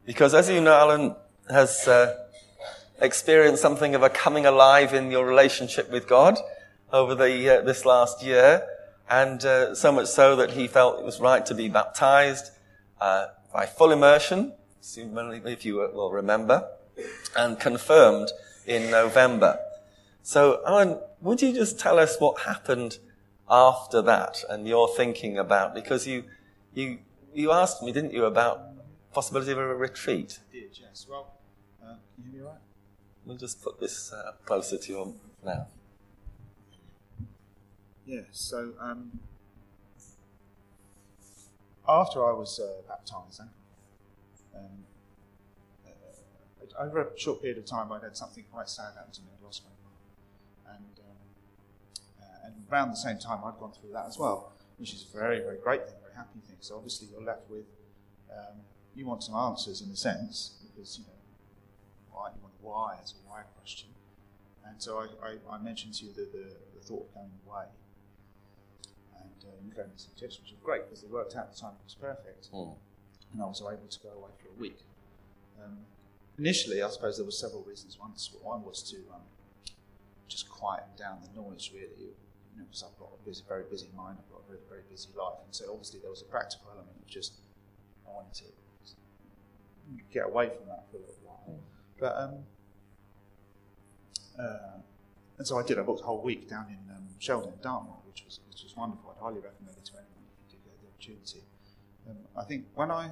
Because 0.06 0.34
as 0.34 0.48
you 0.48 0.60
know, 0.60 0.72
Alan 0.72 1.16
has 1.50 1.88
uh, 1.88 2.16
experienced 3.00 3.60
something 3.60 3.96
of 3.96 4.04
a 4.04 4.08
coming 4.08 4.46
alive 4.46 4.94
in 4.94 5.10
your 5.10 5.26
relationship 5.26 5.90
with 5.90 6.06
God 6.06 6.38
over 6.92 7.16
the, 7.16 7.58
uh, 7.58 7.62
this 7.62 7.84
last 7.84 8.22
year, 8.22 8.64
and 9.10 9.44
uh, 9.44 9.74
so 9.74 9.90
much 9.90 10.06
so 10.06 10.36
that 10.36 10.52
he 10.52 10.68
felt 10.68 11.00
it 11.00 11.04
was 11.04 11.20
right 11.20 11.44
to 11.46 11.54
be 11.56 11.68
baptized 11.68 12.52
uh, 13.00 13.26
by 13.52 13.66
full 13.66 13.90
immersion 13.90 14.52
if 14.96 15.64
you 15.64 15.74
will 15.74 16.12
remember, 16.12 16.68
and 17.36 17.58
confirmed 17.58 18.30
in 18.64 18.88
November. 18.88 19.58
So, 20.22 20.62
Alan, 20.64 21.00
would 21.20 21.42
you 21.42 21.52
just 21.52 21.80
tell 21.80 21.98
us 21.98 22.16
what 22.20 22.42
happened 22.42 22.98
after 23.50 24.00
that 24.02 24.44
and 24.48 24.68
your 24.68 24.86
thinking 24.86 25.36
about, 25.36 25.74
because 25.74 26.06
you, 26.06 26.22
you, 26.72 26.98
you 27.34 27.50
asked 27.50 27.82
me, 27.82 27.90
didn't 27.90 28.12
you, 28.12 28.26
about 28.26 28.75
possibility 29.16 29.50
of 29.50 29.56
a 29.56 29.74
retreat? 29.74 30.40
I 30.50 30.52
did, 30.52 30.78
yes. 30.78 31.06
Well, 31.08 31.32
uh, 31.82 31.94
can 32.14 32.24
you 32.24 32.32
hear 32.32 32.42
me 32.42 32.46
right? 32.46 32.60
We'll 33.24 33.38
just 33.38 33.62
put 33.62 33.80
this 33.80 34.12
uh, 34.12 34.32
closer 34.44 34.76
to 34.76 34.92
your 34.92 35.14
mouth. 35.42 35.70
Yeah, 38.04 38.20
so 38.30 38.74
um, 38.78 39.18
after 41.88 42.18
I 42.30 42.32
was 42.32 42.60
uh, 42.60 42.82
baptized, 42.86 43.40
um, 44.54 44.84
uh, 45.86 46.84
over 46.84 47.00
a 47.00 47.18
short 47.18 47.40
period 47.40 47.56
of 47.56 47.64
time, 47.64 47.90
I'd 47.92 48.02
had 48.02 48.18
something 48.18 48.44
quite 48.52 48.68
sad 48.68 48.92
happen 48.96 49.12
to 49.12 49.22
me. 49.22 49.28
I 49.40 49.44
lost 49.44 49.62
my 49.64 49.70
mum, 49.82 50.76
and 50.76 51.00
um, 51.08 51.16
uh, 52.20 52.46
and 52.46 52.54
around 52.70 52.90
the 52.90 52.96
same 52.96 53.18
time, 53.18 53.38
I'd 53.46 53.58
gone 53.58 53.72
through 53.72 53.92
that 53.94 54.04
as 54.06 54.18
well, 54.18 54.52
which 54.76 54.92
is 54.92 55.06
a 55.08 55.18
very, 55.18 55.38
very 55.38 55.56
great 55.56 55.86
thing, 55.86 55.96
very 56.02 56.14
happy 56.14 56.40
thing. 56.46 56.58
So 56.60 56.76
obviously, 56.76 57.08
you're 57.10 57.24
left 57.24 57.48
with 57.48 57.64
um, 58.30 58.60
you 58.96 59.06
want 59.06 59.22
some 59.22 59.34
answers 59.34 59.82
in 59.82 59.90
a 59.90 59.96
sense 59.96 60.54
because 60.66 60.98
you 60.98 61.04
know 61.04 61.20
why 62.10 62.30
you 62.34 62.40
want 62.42 62.54
a 62.60 62.66
why 62.66 62.96
as 63.02 63.12
a 63.12 63.28
why 63.28 63.42
question. 63.58 63.90
And 64.66 64.82
so 64.82 64.98
I, 64.98 65.06
I, 65.24 65.56
I 65.56 65.58
mentioned 65.62 65.94
to 65.94 66.06
you 66.06 66.12
the, 66.12 66.26
the, 66.32 66.46
the 66.74 66.80
thought 66.80 67.06
of 67.06 67.14
going 67.14 67.30
away. 67.46 67.66
And 69.20 69.44
uh, 69.44 69.54
you 69.64 69.70
gave 69.70 69.86
me 69.86 69.92
suggestions, 69.96 70.50
which 70.50 70.58
were 70.60 70.64
great 70.64 70.84
because 70.86 71.02
they 71.02 71.08
worked 71.08 71.36
out 71.36 71.44
at 71.44 71.54
the 71.54 71.60
time 71.60 71.72
was 71.84 71.94
perfect. 71.94 72.50
Mm 72.52 72.74
and 73.32 73.42
I 73.42 73.46
was 73.46 73.60
able 73.60 73.88
to 73.88 74.00
go 74.00 74.10
away 74.16 74.30
for 74.40 74.48
a 74.48 74.58
week. 74.58 74.78
Um, 75.62 75.78
initially, 76.38 76.82
I 76.82 76.88
suppose 76.88 77.16
there 77.16 77.24
were 77.24 77.30
several 77.30 77.62
reasons. 77.64 77.98
One, 77.98 78.12
one 78.42 78.64
was 78.64 78.82
to 78.90 78.96
um, 79.12 79.24
just 80.28 80.48
quieten 80.48 80.96
down 80.96 81.18
the 81.20 81.40
noise, 81.40 81.70
really, 81.72 82.16
you 82.16 82.56
know, 82.56 82.64
because 82.64 82.84
I've 82.84 82.98
got 82.98 83.10
a 83.12 83.20
busy, 83.28 83.44
very 83.46 83.64
busy 83.70 83.88
mind, 83.96 84.18
I've 84.20 84.30
got 84.32 84.42
a 84.44 84.48
very, 84.48 84.64
very 84.68 84.82
busy 84.90 85.08
life, 85.16 85.38
and 85.44 85.54
so 85.54 85.68
obviously 85.70 86.00
there 86.00 86.10
was 86.10 86.22
a 86.22 86.30
practical 86.32 86.68
element 86.72 86.96
of 86.96 87.06
just 87.06 87.40
I 88.08 88.12
wanted 88.12 88.34
to 88.40 88.48
get 90.12 90.26
away 90.26 90.48
from 90.48 90.66
that 90.68 90.84
for 90.90 90.96
a 90.96 91.00
little 91.00 91.14
while. 91.24 91.60
But 91.98 92.16
um, 92.16 92.34
uh, 94.38 94.78
and 95.38 95.46
so 95.46 95.58
I 95.58 95.62
did. 95.62 95.78
I 95.78 95.82
booked 95.82 96.00
a 96.00 96.04
whole 96.04 96.22
week 96.22 96.48
down 96.48 96.66
in 96.68 96.94
um, 96.94 97.08
Sheldon, 97.18 97.52
Dartmoor, 97.62 97.98
which 98.06 98.24
was 98.24 98.40
which 98.48 98.62
was 98.62 98.74
wonderful. 98.76 99.14
I'd 99.16 99.22
highly 99.22 99.40
recommend 99.40 99.76
it 99.76 99.84
to 99.86 99.92
anyone 99.92 100.24
if 100.32 100.52
you 100.52 100.58
do 100.58 100.64
get 100.64 100.80
the 100.80 100.88
opportunity. 100.88 101.42
Um, 102.08 102.16
I 102.36 102.44
think 102.44 102.66
when 102.74 102.90
I 102.90 103.10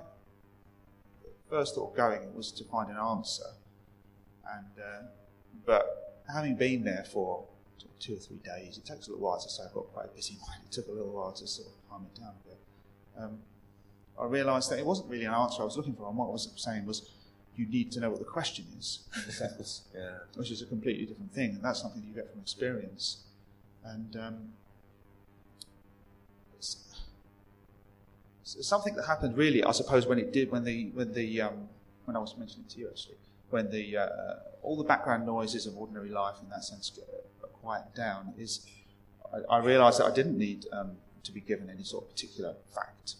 first 1.50 1.74
thought 1.74 1.90
of 1.90 1.96
going, 1.96 2.22
it 2.22 2.34
was 2.34 2.52
to 2.52 2.64
find 2.64 2.90
an 2.90 2.96
answer. 2.96 3.44
And 4.56 4.82
uh, 4.82 5.02
but 5.66 6.22
having 6.32 6.56
been 6.56 6.84
there 6.84 7.04
for 7.10 7.44
two 8.00 8.14
or 8.14 8.18
three 8.18 8.38
days, 8.44 8.76
it 8.76 8.84
takes 8.84 9.06
a 9.06 9.10
little 9.10 9.24
while 9.24 9.40
to 9.40 9.48
say 9.48 9.62
I've 9.66 9.74
got 9.74 9.92
quite 9.92 10.14
busy 10.14 10.34
mind. 10.48 10.62
It 10.66 10.72
took 10.72 10.88
a 10.88 10.92
little 10.92 11.12
while 11.12 11.32
to 11.32 11.46
sort 11.46 11.68
of 11.68 11.74
calm 11.88 12.06
it 12.12 12.20
down 12.20 12.34
a 12.44 12.48
bit. 12.48 12.58
Um, 13.18 13.38
I 14.20 14.26
realised 14.26 14.70
that 14.70 14.78
it 14.78 14.86
wasn't 14.86 15.10
really 15.10 15.24
an 15.24 15.34
answer 15.34 15.62
I 15.62 15.64
was 15.64 15.76
looking 15.76 15.94
for, 15.94 16.08
and 16.08 16.16
what 16.16 16.28
I 16.28 16.30
was 16.30 16.52
saying 16.56 16.86
was 16.86 17.10
you 17.56 17.66
need 17.66 17.92
to 17.92 18.00
know 18.00 18.10
what 18.10 18.18
the 18.18 18.24
question 18.24 18.64
is, 18.78 19.04
sense, 19.28 19.82
yeah. 19.94 20.10
which 20.34 20.50
is 20.50 20.62
a 20.62 20.66
completely 20.66 21.06
different 21.06 21.32
thing, 21.32 21.50
and 21.50 21.62
that's 21.62 21.80
something 21.80 22.02
you 22.06 22.14
get 22.14 22.30
from 22.30 22.40
experience. 22.40 23.24
And 23.84 24.16
um, 24.16 24.48
something 28.40 28.94
that 28.96 29.06
happened 29.06 29.36
really, 29.36 29.62
I 29.64 29.72
suppose, 29.72 30.06
when 30.06 30.18
it 30.18 30.32
did, 30.32 30.50
when 30.50 30.64
the 30.64 30.90
when 30.94 31.12
the 31.12 31.42
um, 31.42 31.68
when 32.04 32.16
I 32.16 32.20
was 32.20 32.36
mentioning 32.36 32.66
to 32.68 32.78
you 32.78 32.88
actually, 32.88 33.16
when 33.50 33.70
the 33.70 33.96
uh, 33.96 34.34
all 34.62 34.76
the 34.76 34.84
background 34.84 35.26
noises 35.26 35.66
of 35.66 35.76
ordinary 35.76 36.10
life 36.10 36.36
in 36.42 36.48
that 36.50 36.64
sense 36.64 36.98
quiet 37.62 37.94
down, 37.94 38.32
is 38.38 38.66
I, 39.32 39.56
I 39.56 39.58
realised 39.58 40.00
that 40.00 40.06
I 40.06 40.14
didn't 40.14 40.38
need 40.38 40.66
um, 40.72 40.92
to 41.24 41.32
be 41.32 41.40
given 41.40 41.70
any 41.70 41.84
sort 41.84 42.04
of 42.04 42.10
particular 42.10 42.54
fact 42.74 43.14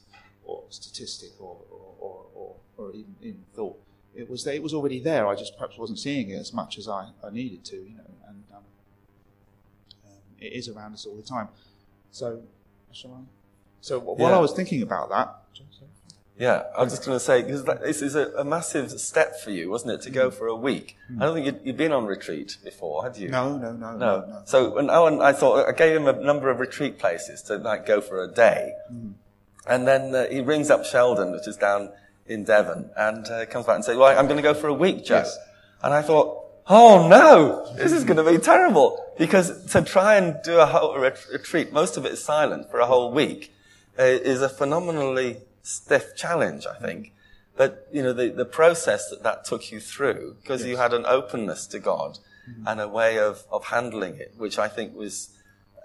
or 0.45 0.65
statistic 0.71 1.31
or 1.41 1.57
or, 1.71 2.27
or, 2.35 2.57
or, 2.77 2.91
even, 2.91 3.15
even 3.23 3.45
thought. 3.55 3.81
It 4.15 4.29
was 4.31 4.47
it 4.47 4.63
was 4.63 4.75
already 4.75 5.01
there. 5.01 5.27
I 5.27 5.35
just 5.35 5.57
perhaps 5.57 5.77
wasn't 5.77 5.99
seeing 5.99 6.31
it 6.31 6.37
as 6.37 6.53
much 6.53 6.79
as 6.79 6.89
I, 6.89 7.09
I 7.23 7.31
needed 7.31 7.65
to, 7.67 7.77
you 7.77 7.97
know, 7.97 8.11
and 8.29 8.45
um, 8.53 8.63
um, 10.07 10.13
it 10.39 10.53
is 10.53 10.69
around 10.69 10.93
us 10.93 11.05
all 11.05 11.17
the 11.17 11.23
time. 11.23 11.49
So, 12.11 12.43
shall 12.93 13.13
I? 13.13 13.21
So 13.81 13.99
while 13.99 14.31
yeah. 14.31 14.37
I 14.37 14.41
was 14.41 14.53
thinking 14.53 14.83
about 14.83 15.11
that, 15.11 15.35
yeah, 16.39 16.65
I 16.77 16.83
was 16.83 16.93
just 16.93 17.07
going 17.07 17.17
to 17.17 17.25
say 17.25 17.43
because 17.43 17.65
this 17.65 18.03
is 18.03 18.17
a, 18.17 18.29
a, 18.33 18.45
massive 18.45 18.91
step 19.01 19.39
for 19.39 19.53
you, 19.53 19.71
wasn't 19.71 19.93
it, 19.93 20.03
to 20.03 20.11
go 20.11 20.31
mm. 20.31 20.35
for 20.35 20.49
a 20.49 20.55
week? 20.55 20.97
Mm. 21.11 21.23
I 21.23 21.27
don't 21.27 21.35
think 21.35 21.47
you'd, 21.47 21.61
you'd, 21.65 21.77
been 21.77 21.93
on 21.93 22.07
retreat 22.07 22.57
before, 22.65 23.05
had 23.05 23.17
you? 23.17 23.29
No, 23.29 23.57
no, 23.57 23.73
no, 23.73 23.93
no. 23.93 23.99
no, 23.99 24.27
no. 24.27 24.43
So 24.45 24.75
when 24.75 24.91
Owen, 24.91 25.21
I 25.21 25.33
thought 25.33 25.69
I 25.69 25.73
gave 25.73 25.97
him 25.97 26.09
a 26.09 26.13
number 26.13 26.51
of 26.51 26.59
retreat 26.59 26.99
places 26.99 27.41
to 27.43 27.59
like 27.59 27.87
go 27.87 28.01
for 28.01 28.25
a 28.25 28.27
day, 28.27 28.73
mm. 28.93 29.13
And 29.67 29.87
then 29.87 30.15
uh, 30.15 30.29
he 30.29 30.41
rings 30.41 30.71
up 30.71 30.85
Sheldon, 30.85 31.33
which 31.33 31.49
is 31.49 31.57
down 31.57 31.91
in 32.27 32.45
Devon, 32.45 32.91
and 32.97 33.27
uh, 33.27 33.47
comes 33.47 33.67
back 33.67 33.77
and 33.77 33.85
says, 33.85 33.97
"Well, 33.97 34.17
I'm 34.19 34.27
going 34.27 34.37
to 34.37 34.43
go 34.43 34.55
for 34.55 34.69
a 34.69 34.75
week, 34.75 35.05
Jess." 35.05 35.37
Yes. 35.37 35.39
And 35.83 35.93
I 35.93 36.01
thought, 36.01 36.45
oh 36.67 37.09
no, 37.09 37.75
this 37.77 37.93
is 37.93 38.05
going 38.05 38.17
to 38.17 38.25
be 38.25 38.39
terrible 38.39 38.99
because 39.19 39.67
to 39.73 39.83
try 39.83 40.17
and 40.17 40.37
do 40.43 40.59
a 40.59 40.67
whole 40.67 40.97
retreat, 40.97 41.73
most 41.73 41.97
of 41.97 42.07
it 42.07 42.13
is 42.13 42.25
silent 42.25 42.71
for 42.71 42.81
a 42.81 42.87
whole 42.87 43.13
week 43.13 43.53
uh, 43.99 44.03
is 44.03 44.43
a 44.43 44.49
phenomenally 44.49 45.39
stiff 45.63 46.17
challenge, 46.17 46.67
I 46.67 46.79
think. 46.79 47.13
But, 47.57 47.87
you 47.93 48.03
know, 48.03 48.13
the, 48.13 48.31
the 48.31 48.45
process 48.45 49.09
that 49.11 49.23
that 49.23 49.45
took 49.45 49.71
you 49.71 49.79
through, 49.79 50.37
because 50.43 50.65
you 50.65 50.77
had 50.77 50.93
an 50.93 51.07
openness 51.07 51.67
to 51.69 51.79
God 51.79 52.19
and 52.67 52.81
a 52.81 52.89
way 52.89 53.19
of, 53.19 53.45
of 53.51 53.67
handling 53.67 54.17
it, 54.17 54.35
which 54.37 54.59
I 54.59 54.69
think 54.69 54.95
was 54.95 55.31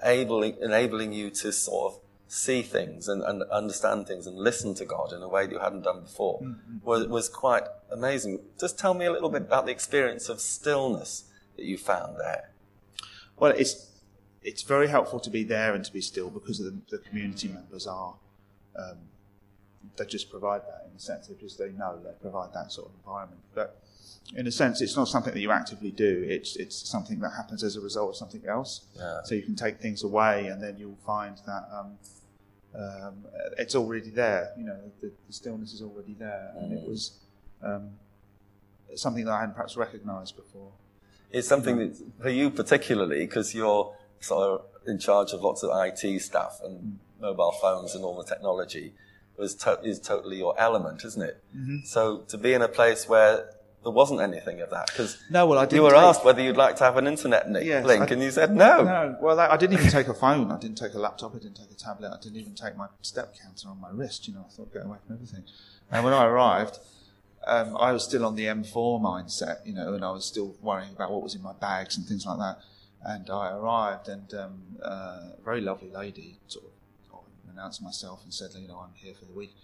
able, 0.04 0.42
enabling 0.44 1.14
you 1.14 1.30
to 1.30 1.52
sort 1.52 1.94
of 1.94 2.00
see 2.32 2.62
things 2.62 3.08
and, 3.08 3.24
and 3.24 3.42
understand 3.52 4.08
things 4.08 4.28
and 4.28 4.38
listen 4.38 4.76
to 4.76 4.86
God 4.86 5.12
in 5.12 5.24
a 5.24 5.28
way 5.28 5.48
that 5.48 5.52
you 5.52 5.60
hadn't 5.60 5.82
done 5.82 6.02
before, 6.02 6.40
was, 6.84 7.08
was 7.08 7.28
quite 7.28 7.64
amazing. 7.92 8.40
Just 8.60 8.78
tell 8.78 8.94
me 8.94 9.06
a 9.06 9.12
little 9.12 9.30
bit 9.30 9.42
about 9.42 9.66
the 9.66 9.72
experience 9.72 10.30
of 10.30 10.40
stillness 10.40 11.24
that 11.58 11.66
you 11.66 11.76
found 11.76 12.18
there. 12.20 12.52
Well, 13.38 13.52
it's 13.58 13.88
it's 14.42 14.62
very 14.62 14.88
helpful 14.88 15.20
to 15.20 15.30
be 15.30 15.44
there 15.44 15.74
and 15.74 15.84
to 15.84 15.92
be 15.92 16.02
still 16.02 16.30
because 16.30 16.60
the, 16.60 16.78
the 16.90 17.00
community 17.00 17.50
members 17.50 17.86
are 17.88 18.16
um, 18.78 18.98
they 19.98 20.06
just 20.06 20.30
provide 20.30 20.62
that 20.62 20.88
in 20.90 20.96
a 20.96 21.00
sense. 21.00 21.28
They 21.28 21.36
just 21.36 21.58
they 21.58 21.72
know 21.72 22.00
they 22.04 22.12
provide 22.22 22.54
that 22.54 22.72
sort 22.72 22.90
of 22.90 22.94
environment. 23.04 23.42
But 23.56 23.82
in 24.36 24.46
a 24.46 24.52
sense, 24.52 24.82
it's 24.82 24.96
not 24.96 25.08
something 25.08 25.34
that 25.34 25.40
you 25.40 25.52
actively 25.52 25.92
do. 25.92 26.26
It's 26.28 26.56
it's 26.58 26.88
something 26.88 27.20
that 27.22 27.32
happens 27.36 27.64
as 27.64 27.76
a 27.76 27.82
result 27.82 28.10
of 28.12 28.16
something 28.16 28.46
else. 28.48 28.86
Yeah. 28.96 29.22
So 29.24 29.34
you 29.34 29.42
can 29.42 29.56
take 29.56 29.80
things 29.80 30.04
away, 30.04 30.48
and 30.48 30.62
then 30.62 30.78
you'll 30.78 31.04
find 31.06 31.38
that 31.48 31.68
um, 31.74 31.98
um, 32.76 33.26
it's 33.58 33.76
already 33.76 34.10
there. 34.10 34.52
You 34.58 34.66
know, 34.66 34.80
the, 35.02 35.12
the 35.28 35.34
stillness 35.34 35.74
is 35.74 35.82
already 35.82 36.14
there, 36.14 36.52
and 36.58 36.74
it 36.74 36.88
was 36.88 37.20
um, 37.64 37.92
something 38.96 39.26
that 39.26 39.32
I 39.32 39.40
hadn't 39.42 39.56
perhaps 39.56 39.76
recognised 39.78 40.36
before. 40.36 40.72
It's 41.32 41.48
something 41.48 41.78
that, 41.78 41.96
for 42.22 42.30
you 42.30 42.50
particularly, 42.50 43.20
because 43.20 43.54
you're 43.54 43.96
sort 44.20 44.44
of 44.50 44.66
in 44.88 44.98
charge 44.98 45.32
of 45.32 45.42
lots 45.42 45.64
of 45.64 45.70
IT 45.74 46.22
stuff 46.22 46.60
and 46.64 47.00
mobile 47.22 47.52
phones 47.52 47.94
and 47.96 48.04
all 48.04 48.18
the 48.18 48.24
technology, 48.24 48.94
was 49.38 49.56
to- 49.56 49.80
is 49.84 50.00
totally 50.00 50.38
your 50.38 50.60
element, 50.60 51.04
isn't 51.06 51.22
it? 51.22 51.44
Mm-hmm. 51.56 51.78
So 51.86 52.20
to 52.28 52.38
be 52.38 52.54
in 52.54 52.62
a 52.62 52.68
place 52.68 53.08
where 53.08 53.50
there 53.84 53.92
wasn't 53.94 54.20
anything 54.22 54.60
of 54.62 54.70
that, 54.72 54.88
because 54.88 55.18
No, 55.30 55.46
well, 55.48 55.58
I 55.60 55.62
you 55.64 55.68
didn't 55.68 55.78
you 55.78 55.84
were 55.84 55.90
take- 55.92 56.00
asked 56.00 56.26
whether 56.26 56.42
you'd 56.42 56.58
like 56.58 56.76
to 56.78 56.84
have 56.84 56.98
an 56.98 57.08
internet 57.08 57.50
ni- 57.50 57.64
Yes, 57.64 57.86
link, 57.86 58.04
I- 58.04 58.14
and 58.14 58.22
you 58.22 58.30
said 58.32 58.54
no. 58.54 58.84
No, 58.84 59.18
well, 59.22 59.40
I, 59.40 59.48
I 59.54 59.58
didn't 59.58 59.80
even 59.80 59.90
take 59.92 60.08
a 60.10 60.14
phone. 60.14 60.52
I 60.52 60.58
didn't 60.60 60.78
take 60.78 60.94
a 60.96 61.00
laptop. 61.00 61.34
I 61.36 61.40
didn't 61.40 61.56
take 61.58 61.72
a 61.72 61.76
tablet. 61.76 62.12
I 62.14 62.20
didn't 62.22 62.38
even 62.38 62.56
take 62.56 62.76
my 62.76 62.88
step 63.02 63.36
counter 63.42 63.70
on 63.70 63.80
my 63.80 63.90
wrist. 63.92 64.28
You 64.28 64.34
know, 64.36 64.46
I 64.48 64.52
thought 64.54 64.74
get 64.74 64.86
away 64.86 64.98
from 65.06 65.16
everything. 65.16 65.44
And 65.92 66.04
when 66.04 66.14
I 66.14 66.26
arrived, 66.26 66.78
um, 67.48 67.78
I 67.78 67.92
was 67.94 68.04
still 68.04 68.26
on 68.26 68.36
the 68.36 68.46
M4 68.46 69.00
mindset. 69.02 69.66
You 69.66 69.74
know, 69.74 69.94
and 69.94 70.04
I 70.04 70.12
was 70.12 70.26
still 70.26 70.56
worrying 70.62 70.92
about 70.94 71.12
what 71.12 71.22
was 71.24 71.34
in 71.36 71.42
my 71.42 71.54
bags 71.54 71.96
and 71.98 72.06
things 72.06 72.26
like 72.26 72.38
that. 72.40 72.60
And 73.02 73.30
I 73.30 73.52
arrived, 73.54 74.10
and 74.10 74.34
um, 74.34 74.62
uh, 74.84 75.32
a 75.40 75.42
very 75.46 75.62
lovely 75.62 75.90
lady 75.90 76.38
sort 76.48 76.66
of 76.66 76.72
announced 77.50 77.82
myself 77.82 78.22
and 78.26 78.34
said, 78.34 78.50
you 78.60 78.68
know, 78.68 78.80
I'm 78.80 78.94
here 78.96 79.14
for 79.18 79.24
the 79.26 79.32
week. 79.34 79.56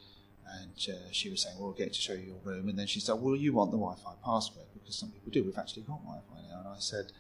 And 0.48 0.72
uh, 0.90 1.12
she 1.12 1.30
was 1.30 1.42
saying, 1.42 1.56
well, 1.58 1.68
we'll 1.68 1.78
get 1.78 1.94
to 1.94 2.02
show 2.02 2.14
you 2.14 2.28
your 2.28 2.38
room. 2.44 2.70
And 2.70 2.78
then 2.78 2.88
she 2.88 3.00
said, 3.00 3.14
well, 3.14 3.36
you 3.36 3.54
want 3.54 3.72
the 3.72 3.78
Wi-Fi 3.78 4.14
password 4.24 4.68
because 4.74 4.96
some 4.96 5.10
people 5.10 5.32
do. 5.32 5.44
We've 5.44 5.58
actually 5.58 5.84
got 5.84 6.00
Wi-Fi 6.04 6.50
now. 6.50 6.60
And 6.60 6.68
I 6.68 6.80
said, 6.80 7.12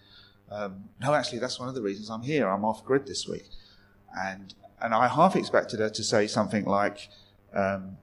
um, 0.51 0.85
no, 1.01 1.13
actually, 1.13 1.39
that's 1.39 1.59
one 1.59 1.67
of 1.67 1.75
the 1.75 1.81
reasons 1.81 2.09
I'm 2.09 2.21
here. 2.21 2.47
I'm 2.47 2.63
off 2.63 2.85
grid 2.85 3.07
this 3.07 3.27
week. 3.27 3.47
And, 4.17 4.53
and 4.81 4.93
I 4.93 5.07
half 5.07 5.35
expected 5.35 5.79
her 5.79 5.89
to 5.89 6.03
say 6.03 6.27
something 6.27 6.65
like, 6.65 7.09
um, 7.53 7.97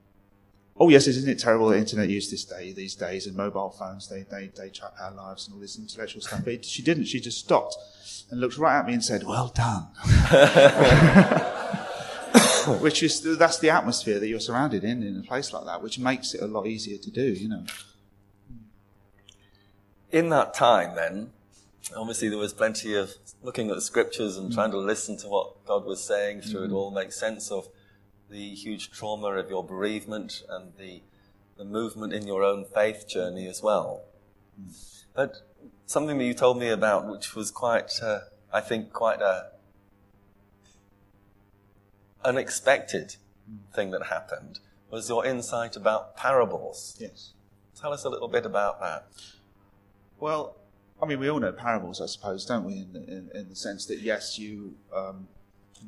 oh, 0.76 0.88
yes, 0.88 1.06
isn't 1.06 1.30
it 1.30 1.38
terrible 1.38 1.68
that 1.68 1.78
internet 1.78 2.08
use 2.08 2.30
this 2.30 2.44
day, 2.44 2.72
these 2.72 2.94
days, 2.94 3.26
and 3.26 3.37
mobile 3.37 3.70
phones, 3.70 4.08
they, 4.08 4.24
they, 4.30 4.50
they 4.56 4.68
trap 4.70 4.94
our 5.00 5.12
lives 5.12 5.46
and 5.46 5.54
all 5.54 5.61
this 5.61 5.78
intellectual 5.78 6.20
stuff. 6.20 6.44
But 6.44 6.64
she 6.64 6.82
didn't. 6.82 7.04
She 7.04 7.20
just 7.20 7.38
stopped 7.38 7.76
and 8.30 8.40
looked 8.40 8.58
right 8.58 8.78
at 8.78 8.87
me 8.87 8.94
and 8.94 9.04
said, 9.04 9.22
well 9.22 9.52
done. 9.54 9.88
which 12.81 13.03
is, 13.03 13.20
that's 13.38 13.59
the 13.59 13.70
atmosphere 13.70 14.18
that 14.18 14.29
you're 14.29 14.40
surrounded 14.40 14.85
in, 14.85 15.03
in 15.03 15.18
a 15.18 15.22
place 15.22 15.53
like 15.53 15.64
that, 15.66 15.83
which 15.83 15.98
makes 15.98 16.35
it 16.35 16.42
a 16.42 16.46
lot 16.46 16.66
easier 16.66 16.98
to 16.98 17.11
do, 17.11 17.33
you 17.33 17.48
know. 17.48 17.64
In 20.11 20.29
that 20.29 20.55
time, 20.55 20.94
then, 20.94 21.31
obviously 21.96 22.29
there 22.29 22.38
was 22.38 22.53
plenty 22.53 22.94
of 22.94 23.12
looking 23.42 23.70
at 23.70 23.77
the 23.77 23.83
scriptures 23.83 24.37
and 24.37 24.53
trying 24.53 24.70
to 24.70 24.77
mm. 24.77 24.87
listen 24.87 25.16
to 25.18 25.29
what 25.29 25.64
God 25.64 25.85
was 25.85 26.03
saying 26.03 26.42
through 26.42 26.64
it 26.64 26.70
mm. 26.70 26.75
all, 26.75 26.90
make 26.90 27.12
sense 27.12 27.51
of 27.51 27.68
the 28.31 28.55
huge 28.55 28.90
trauma 28.90 29.29
of 29.29 29.51
your 29.51 29.64
bereavement 29.64 30.42
and 30.48 30.72
the, 30.79 31.03
the 31.57 31.64
movement 31.64 32.12
in 32.12 32.27
your 32.27 32.42
own 32.42 32.64
faith 32.64 33.09
journey 33.09 33.46
as 33.46 33.62
well. 33.62 34.03
Mm. 34.61 35.05
But 35.14 35.37
something 35.87 36.18
that 36.18 36.25
you 36.25 36.35
told 36.35 36.59
me 36.59 36.68
about, 36.68 37.09
which 37.09 37.35
was 37.35 37.51
quite, 37.51 37.90
uh, 38.03 38.20
I 38.53 38.61
think, 38.61 38.92
quite 38.92 39.20
a 39.20 39.51
unexpected 42.24 43.16
thing 43.74 43.90
that 43.90 44.06
happened, 44.06 44.61
was 44.90 45.08
your 45.08 45.24
insight 45.24 45.76
about 45.76 46.16
parables. 46.16 46.96
Yes. 47.00 47.32
Tell 47.80 47.92
us 47.92 48.04
a 48.04 48.08
little 48.08 48.28
bit 48.28 48.46
about 48.46 48.80
that. 48.80 49.06
Well, 50.20 50.56
I 51.02 51.06
mean, 51.06 51.18
we 51.18 51.28
all 51.28 51.40
know 51.40 51.52
parables, 51.52 52.00
I 52.00 52.06
suppose, 52.06 52.46
don't 52.46 52.64
we? 52.64 52.74
In 52.74 52.92
the, 52.92 53.02
in, 53.04 53.30
in 53.35 53.48
the 53.48 53.56
sense 53.56 53.87
that 53.87 53.98
yes, 54.00 54.38
you 54.38 54.74
um, 54.94 55.26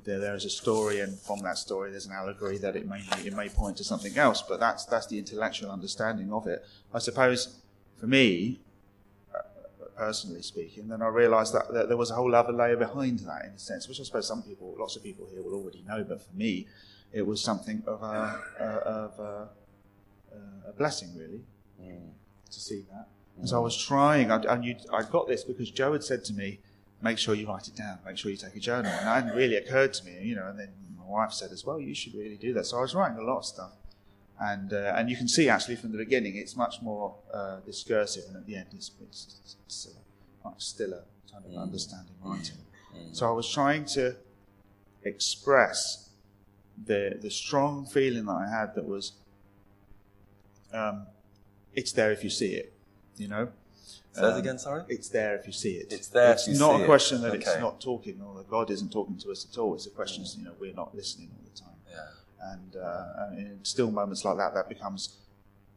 there, 0.05 0.18
there 0.18 0.35
is 0.35 0.44
a 0.44 0.51
story, 0.51 1.01
and 1.01 1.16
from 1.16 1.38
that 1.40 1.57
story, 1.57 1.90
there's 1.90 2.07
an 2.07 2.12
allegory 2.12 2.59
that 2.59 2.75
it 2.75 2.88
may 2.88 3.01
it 3.25 3.33
may 3.33 3.49
point 3.49 3.77
to 3.77 3.85
something 3.85 4.16
else. 4.16 4.42
But 4.42 4.59
that's 4.59 4.85
that's 4.87 5.07
the 5.07 5.18
intellectual 5.18 5.70
understanding 5.70 6.33
of 6.33 6.49
it. 6.49 6.64
I 6.92 6.99
suppose, 6.99 7.61
for 7.97 8.07
me, 8.07 8.61
personally 9.97 10.43
speaking, 10.43 10.89
then 10.89 11.03
I 11.03 11.09
realised 11.09 11.55
that, 11.55 11.73
that 11.73 11.89
there 11.89 11.97
was 11.97 12.11
a 12.11 12.15
whole 12.15 12.35
other 12.35 12.53
layer 12.53 12.77
behind 12.77 13.21
that, 13.21 13.45
in 13.45 13.53
a 13.53 13.59
sense, 13.59 13.89
which 13.89 14.01
I 14.01 14.05
suppose 14.05 14.27
some 14.27 14.43
people, 14.43 14.75
lots 14.79 14.97
of 14.97 15.03
people 15.03 15.27
here, 15.33 15.43
will 15.43 15.55
already 15.55 15.85
know. 15.87 16.05
But 16.05 16.23
for 16.23 16.35
me, 16.35 16.67
it 17.13 17.27
was 17.27 17.43
something 17.43 17.83
of 17.87 18.03
a, 18.03 18.41
a 18.59 18.65
of 18.65 19.19
a, 19.19 19.49
a 20.69 20.73
blessing, 20.73 21.17
really, 21.17 21.43
mm. 21.81 22.11
to 22.51 22.61
see 22.61 22.85
that. 22.93 23.09
And 23.39 23.49
so 23.49 23.57
I 23.57 23.61
was 23.61 23.77
trying, 23.77 24.31
I, 24.31 24.37
and 24.37 24.77
I 24.93 25.03
got 25.03 25.27
this 25.27 25.45
because 25.45 25.71
Joe 25.71 25.93
had 25.93 26.05
said 26.05 26.25
to 26.27 26.33
me, 26.33 26.61
make 27.03 27.19
sure 27.19 27.35
you 27.35 27.47
write 27.47 27.69
it 27.69 27.77
down, 27.77 27.99
make 28.07 28.17
sure 28.17 28.31
you 28.31 28.37
take 28.37 28.57
a 28.57 28.61
journal. 28.61 28.91
And 28.91 29.01
it 29.01 29.11
hadn't 29.11 29.37
really 29.37 29.57
occurred 29.57 29.93
to 29.95 30.05
me, 30.05 30.21
you 30.23 30.37
know, 30.37 30.47
and 30.47 30.59
then 30.59 30.71
my 30.99 31.05
wife 31.07 31.33
said 31.33 31.51
as 31.51 31.65
well, 31.65 31.81
you 31.81 31.95
should 31.95 32.15
really 32.15 32.37
do 32.37 32.53
that. 32.55 32.67
So 32.67 32.79
I 32.79 32.81
was 32.83 32.95
writing 32.95 33.19
a 33.19 33.23
lot 33.23 33.39
of 33.39 33.45
stuff. 33.45 33.73
And, 34.40 34.73
uh, 34.73 34.94
and 34.97 35.09
you 35.09 35.16
can 35.16 35.29
see 35.29 35.49
actually 35.49 35.77
from 35.77 35.92
the 35.92 35.99
beginning, 35.99 36.37
it's 36.37 36.57
much 36.57 36.83
more 36.83 37.14
uh, 37.33 37.61
discursive, 37.64 38.25
and 38.29 38.37
at 38.37 38.47
the 38.47 38.57
end, 38.57 38.66
it's, 38.75 38.90
it's, 39.01 39.57
it's 39.64 39.87
uh, 39.87 40.49
much 40.49 40.62
stiller 40.62 41.05
kind 41.33 41.44
of 41.47 41.62
understanding 41.62 42.14
writing. 42.23 42.57
So 43.12 43.29
I 43.29 43.33
was 43.33 43.49
trying 43.51 43.85
to 43.87 44.16
express 45.05 46.11
the, 46.87 47.18
the 47.20 47.31
strong 47.31 47.87
feeling 47.87 48.27
that 48.27 48.33
I 48.33 48.49
had 48.49 48.75
that 48.75 48.87
was, 48.87 49.12
um, 50.73 51.07
it's 51.75 51.92
there 51.92 52.11
if 52.12 52.25
you 52.25 52.31
see 52.31 52.55
it, 52.55 52.73
you 53.16 53.29
know? 53.29 53.49
Say 54.12 54.20
that 54.23 54.33
Um, 54.35 54.38
again, 54.38 54.59
sorry? 54.59 54.85
It's 54.88 55.09
there 55.09 55.35
if 55.37 55.47
you 55.47 55.53
see 55.53 55.73
it. 55.73 55.92
It's 55.92 56.09
there 56.09 56.33
It's 56.33 56.47
if 56.47 56.55
you 56.55 56.61
not 56.61 56.81
a 56.81 56.83
it. 56.85 56.87
question 56.87 57.20
that 57.23 57.35
it's 57.35 57.59
not 57.59 57.81
talking 57.81 58.20
or 58.20 58.37
that 58.38 58.49
God 58.49 58.70
isn't 58.70 58.92
talking 58.92 59.16
to 59.18 59.31
us 59.31 59.47
at 59.51 59.59
all. 59.59 59.75
It's 59.75 59.87
a 59.87 59.90
question, 59.90 60.25
you 60.38 60.44
know, 60.44 60.55
we're 60.61 60.73
not 60.75 60.94
listening 60.94 61.31
all 61.37 61.44
the 61.53 61.61
time. 61.61 61.74
And, 62.53 62.77
uh, 62.77 63.05
and 63.19 63.39
in 63.39 63.59
still 63.65 63.91
moments 63.91 64.25
like 64.25 64.37
that, 64.37 64.55
that 64.55 64.69
becomes 64.69 65.17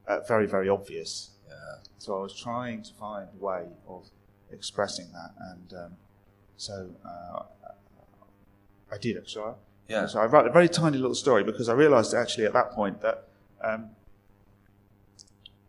uh, 0.07 0.19
very, 0.27 0.47
very 0.47 0.69
obvious. 0.69 1.31
Yeah. 1.47 1.53
So 1.97 2.17
I 2.17 2.21
was 2.21 2.39
trying 2.39 2.83
to 2.83 2.93
find 2.93 3.27
a 3.39 3.43
way 3.43 3.65
of 3.87 4.09
expressing 4.51 5.07
that, 5.11 5.31
and 5.51 5.73
um, 5.73 5.91
so 6.55 6.89
uh, 7.05 7.43
I 8.91 8.97
did 8.97 9.17
actually. 9.17 9.53
Yeah. 9.87 10.05
So 10.07 10.19
I 10.19 10.25
wrote 10.25 10.47
a 10.47 10.51
very 10.51 10.69
tiny 10.69 10.97
little 10.97 11.15
story 11.15 11.43
because 11.43 11.69
I 11.69 11.73
realised 11.73 12.13
actually 12.13 12.45
at 12.45 12.53
that 12.53 12.71
point 12.71 13.01
that 13.01 13.27
um, 13.63 13.89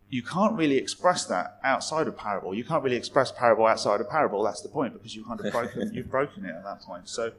you 0.09 0.23
can't 0.23 0.57
really 0.57 0.77
express 0.77 1.25
that 1.25 1.59
outside 1.63 2.07
of 2.07 2.17
parable. 2.17 2.53
You 2.53 2.63
can't 2.63 2.83
really 2.83 2.97
express 2.97 3.31
parable 3.31 3.65
outside 3.65 4.01
of 4.01 4.09
parable. 4.09 4.43
That's 4.43 4.61
the 4.61 4.69
point 4.69 4.93
because 4.93 5.15
you 5.15 5.23
kind 5.23 5.39
of 5.39 5.51
broken 5.51 5.91
you've 5.93 6.09
broken 6.09 6.45
it 6.45 6.55
at 6.55 6.63
that 6.63 6.81
point. 6.81 7.07
So 7.07 7.31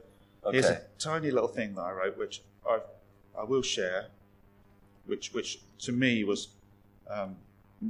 here's 0.51 0.65
a 0.65 0.81
tiny 0.97 1.31
little 1.31 1.49
thing 1.49 1.75
that 1.75 1.81
I 1.81 1.91
wrote, 1.91 2.17
which 2.17 2.41
I 2.67 2.79
I 3.41 3.43
will 3.43 3.63
share, 3.63 4.07
which 5.05 5.33
which 5.33 5.59
to 5.79 5.91
me 5.91 6.23
was 6.23 6.49
um, 7.09 7.35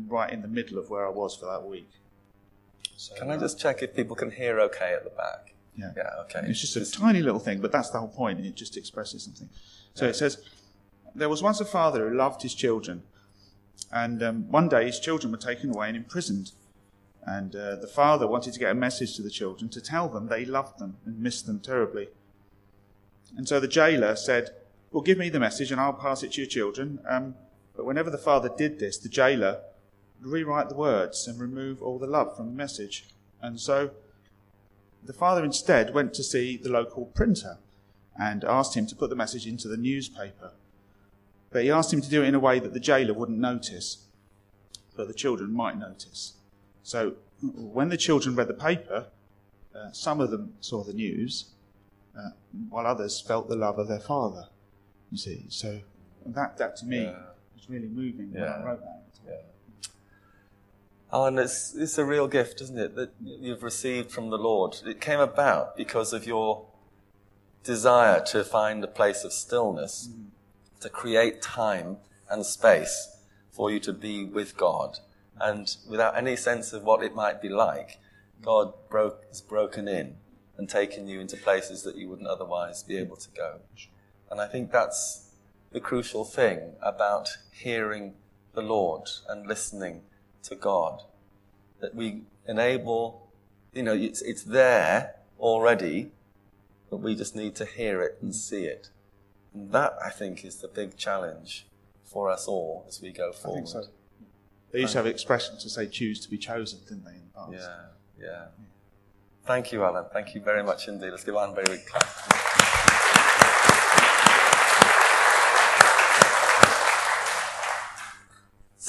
right 0.07 0.31
in 0.31 0.41
the 0.41 0.47
middle 0.47 0.77
of 0.77 0.89
where 0.89 1.05
I 1.05 1.09
was 1.09 1.35
for 1.35 1.45
that 1.47 1.67
week. 1.67 1.89
So, 2.95 3.15
Can 3.15 3.29
I 3.29 3.35
uh, 3.35 3.39
just 3.39 3.59
check 3.59 3.83
if 3.83 3.95
people 3.95 4.15
can 4.15 4.31
hear 4.31 4.59
okay 4.61 4.93
at 4.93 5.03
the 5.03 5.09
back? 5.09 5.53
Yeah. 5.75 5.91
Yeah, 5.97 6.09
okay. 6.21 6.41
It's 6.45 6.61
just 6.61 6.75
a 6.75 6.89
tiny 6.89 7.21
little 7.21 7.39
thing, 7.39 7.59
but 7.59 7.71
that's 7.71 7.89
the 7.89 7.99
whole 7.99 8.09
point, 8.09 8.45
it 8.45 8.55
just 8.55 8.77
expresses 8.77 9.23
something. 9.23 9.49
So 9.93 10.05
it 10.05 10.15
says, 10.15 10.37
There 11.15 11.29
was 11.29 11.43
once 11.43 11.59
a 11.59 11.65
father 11.65 12.07
who 12.07 12.15
loved 12.15 12.43
his 12.43 12.53
children, 12.53 13.03
and 13.91 14.23
um, 14.23 14.51
one 14.51 14.69
day 14.69 14.85
his 14.85 14.99
children 14.99 15.31
were 15.31 15.37
taken 15.37 15.73
away 15.75 15.87
and 15.87 15.97
imprisoned. 15.97 16.51
And 17.23 17.55
uh, 17.55 17.75
the 17.75 17.87
father 17.87 18.25
wanted 18.25 18.53
to 18.53 18.59
get 18.59 18.71
a 18.71 18.75
message 18.75 19.15
to 19.15 19.21
the 19.21 19.29
children 19.29 19.69
to 19.69 19.81
tell 19.81 20.07
them 20.09 20.27
they 20.27 20.43
loved 20.43 20.79
them 20.79 20.97
and 21.05 21.19
missed 21.19 21.45
them 21.45 21.59
terribly. 21.59 22.07
And 23.37 23.47
so 23.47 23.59
the 23.59 23.67
jailer 23.67 24.15
said, 24.15 24.51
Well, 24.91 25.01
give 25.01 25.17
me 25.17 25.29
the 25.29 25.39
message 25.39 25.71
and 25.71 25.79
I'll 25.79 25.93
pass 25.93 26.21
it 26.21 26.33
to 26.33 26.41
your 26.41 26.49
children. 26.49 26.99
Um, 27.07 27.35
but 27.75 27.85
whenever 27.85 28.09
the 28.09 28.17
father 28.17 28.49
did 28.55 28.79
this, 28.79 28.97
the 28.97 29.09
jailer 29.09 29.61
would 30.19 30.31
rewrite 30.31 30.69
the 30.69 30.75
words 30.75 31.27
and 31.27 31.39
remove 31.39 31.81
all 31.81 31.97
the 31.97 32.07
love 32.07 32.35
from 32.35 32.47
the 32.47 32.55
message. 32.55 33.05
And 33.41 33.59
so 33.59 33.91
the 35.03 35.13
father 35.13 35.43
instead 35.45 35.93
went 35.93 36.13
to 36.15 36.23
see 36.23 36.57
the 36.57 36.69
local 36.69 37.05
printer 37.05 37.57
and 38.19 38.43
asked 38.43 38.75
him 38.75 38.85
to 38.87 38.95
put 38.95 39.09
the 39.09 39.15
message 39.15 39.47
into 39.47 39.67
the 39.69 39.77
newspaper. 39.77 40.51
But 41.51 41.63
he 41.63 41.71
asked 41.71 41.93
him 41.93 42.01
to 42.01 42.09
do 42.09 42.23
it 42.23 42.27
in 42.27 42.35
a 42.35 42.39
way 42.39 42.59
that 42.59 42.73
the 42.73 42.79
jailer 42.79 43.13
wouldn't 43.13 43.39
notice. 43.39 44.05
but 44.95 45.07
the 45.07 45.13
children 45.13 45.53
might 45.53 45.77
notice. 45.79 46.33
So 46.83 47.13
when 47.41 47.89
the 47.89 47.97
children 47.97 48.35
read 48.35 48.49
the 48.49 48.53
paper, 48.53 49.07
uh, 49.73 49.91
some 49.93 50.19
of 50.19 50.31
them 50.31 50.53
saw 50.59 50.83
the 50.83 50.93
news, 50.93 51.45
uh, 52.15 52.31
while 52.69 52.85
others 52.85 53.21
felt 53.21 53.47
the 53.47 53.55
love 53.55 53.79
of 53.79 53.87
their 53.87 53.99
father. 53.99 54.49
You 55.11 55.17
see, 55.17 55.45
so 55.49 55.81
that 56.25 56.57
that 56.57 56.77
to 56.77 56.85
me 56.85 57.03
Yeah. 57.03 57.15
was 57.55 57.69
really 57.69 57.87
moving 57.87 58.31
when 58.31 58.43
Yeah. 58.43 58.55
I 58.55 58.63
wrote 58.63 58.81
that. 58.81 59.03
Yeah. 59.27 59.89
Oh, 61.13 61.25
and 61.25 61.37
it's, 61.37 61.75
it's 61.75 61.97
a 61.97 62.05
real 62.05 62.27
gift, 62.27 62.61
isn't 62.61 62.79
it, 62.79 62.95
that 62.95 63.11
you've 63.21 63.63
received 63.63 64.11
from 64.11 64.29
the 64.29 64.37
Lord. 64.37 64.77
It 64.85 65.01
came 65.01 65.19
about 65.19 65.75
because 65.75 66.13
of 66.13 66.25
your 66.25 66.65
desire 67.63 68.23
to 68.27 68.45
find 68.45 68.83
a 68.83 68.87
place 68.87 69.25
of 69.25 69.33
stillness, 69.33 70.07
mm-hmm. 70.09 70.29
to 70.79 70.89
create 70.89 71.41
time 71.41 71.97
and 72.29 72.45
space 72.45 73.17
for 73.51 73.69
you 73.69 73.79
to 73.81 73.91
be 73.91 74.23
with 74.23 74.55
God. 74.55 74.99
And 75.39 75.75
without 75.89 76.15
any 76.15 76.37
sense 76.37 76.71
of 76.71 76.83
what 76.83 77.03
it 77.03 77.13
might 77.13 77.41
be 77.41 77.49
like, 77.49 77.99
God 78.41 78.73
broke, 78.89 79.25
has 79.27 79.41
broken 79.41 79.87
in 79.89 80.15
and 80.57 80.69
taken 80.69 81.07
you 81.07 81.19
into 81.19 81.35
places 81.35 81.83
that 81.83 81.97
you 81.97 82.07
wouldn't 82.07 82.27
otherwise 82.27 82.83
be 82.83 82.97
able 82.97 83.17
to 83.17 83.29
go. 83.31 83.59
And 84.31 84.39
I 84.39 84.47
think 84.47 84.71
that's 84.71 85.29
the 85.71 85.81
crucial 85.81 86.23
thing 86.23 86.73
about 86.81 87.29
hearing 87.51 88.13
the 88.53 88.61
Lord 88.61 89.09
and 89.27 89.45
listening 89.45 90.01
to 90.43 90.55
God. 90.55 91.03
That 91.81 91.93
we 91.93 92.21
enable, 92.47 93.27
you 93.73 93.83
know, 93.83 93.93
it's, 93.93 94.21
it's 94.21 94.43
there 94.43 95.15
already, 95.39 96.11
but 96.89 96.97
we 96.97 97.13
just 97.13 97.35
need 97.35 97.55
to 97.55 97.65
hear 97.65 98.01
it 98.01 98.19
and 98.21 98.33
see 98.33 98.63
it. 98.63 98.89
And 99.53 99.71
that, 99.73 99.95
I 100.03 100.09
think, 100.09 100.45
is 100.45 100.57
the 100.57 100.69
big 100.69 100.95
challenge 100.95 101.67
for 102.03 102.29
us 102.29 102.47
all 102.47 102.85
as 102.87 103.01
we 103.01 103.11
go 103.11 103.33
forward. 103.33 103.57
I 103.57 103.59
think 103.59 103.67
so. 103.67 103.83
They 104.71 104.79
used 104.79 104.93
to 104.93 104.99
have 104.99 105.07
expressions 105.07 105.63
to 105.63 105.69
say 105.69 105.87
"choose 105.87 106.21
to 106.21 106.29
be 106.29 106.37
chosen," 106.37 106.79
didn't 106.87 107.03
they? 107.03 107.11
In 107.11 107.23
the 107.33 107.57
past. 107.57 107.69
Yeah, 108.17 108.25
yeah. 108.25 108.45
Thank 109.45 109.73
you, 109.73 109.83
Alan. 109.83 110.05
Thank 110.13 110.33
you 110.33 110.39
very 110.41 110.63
much 110.63 110.87
indeed. 110.87 111.09
Let's 111.09 111.25
give 111.25 111.35
Alan 111.35 111.49
a 111.49 111.55
very 111.55 111.77
big 111.77 111.85
clap. 111.85 112.07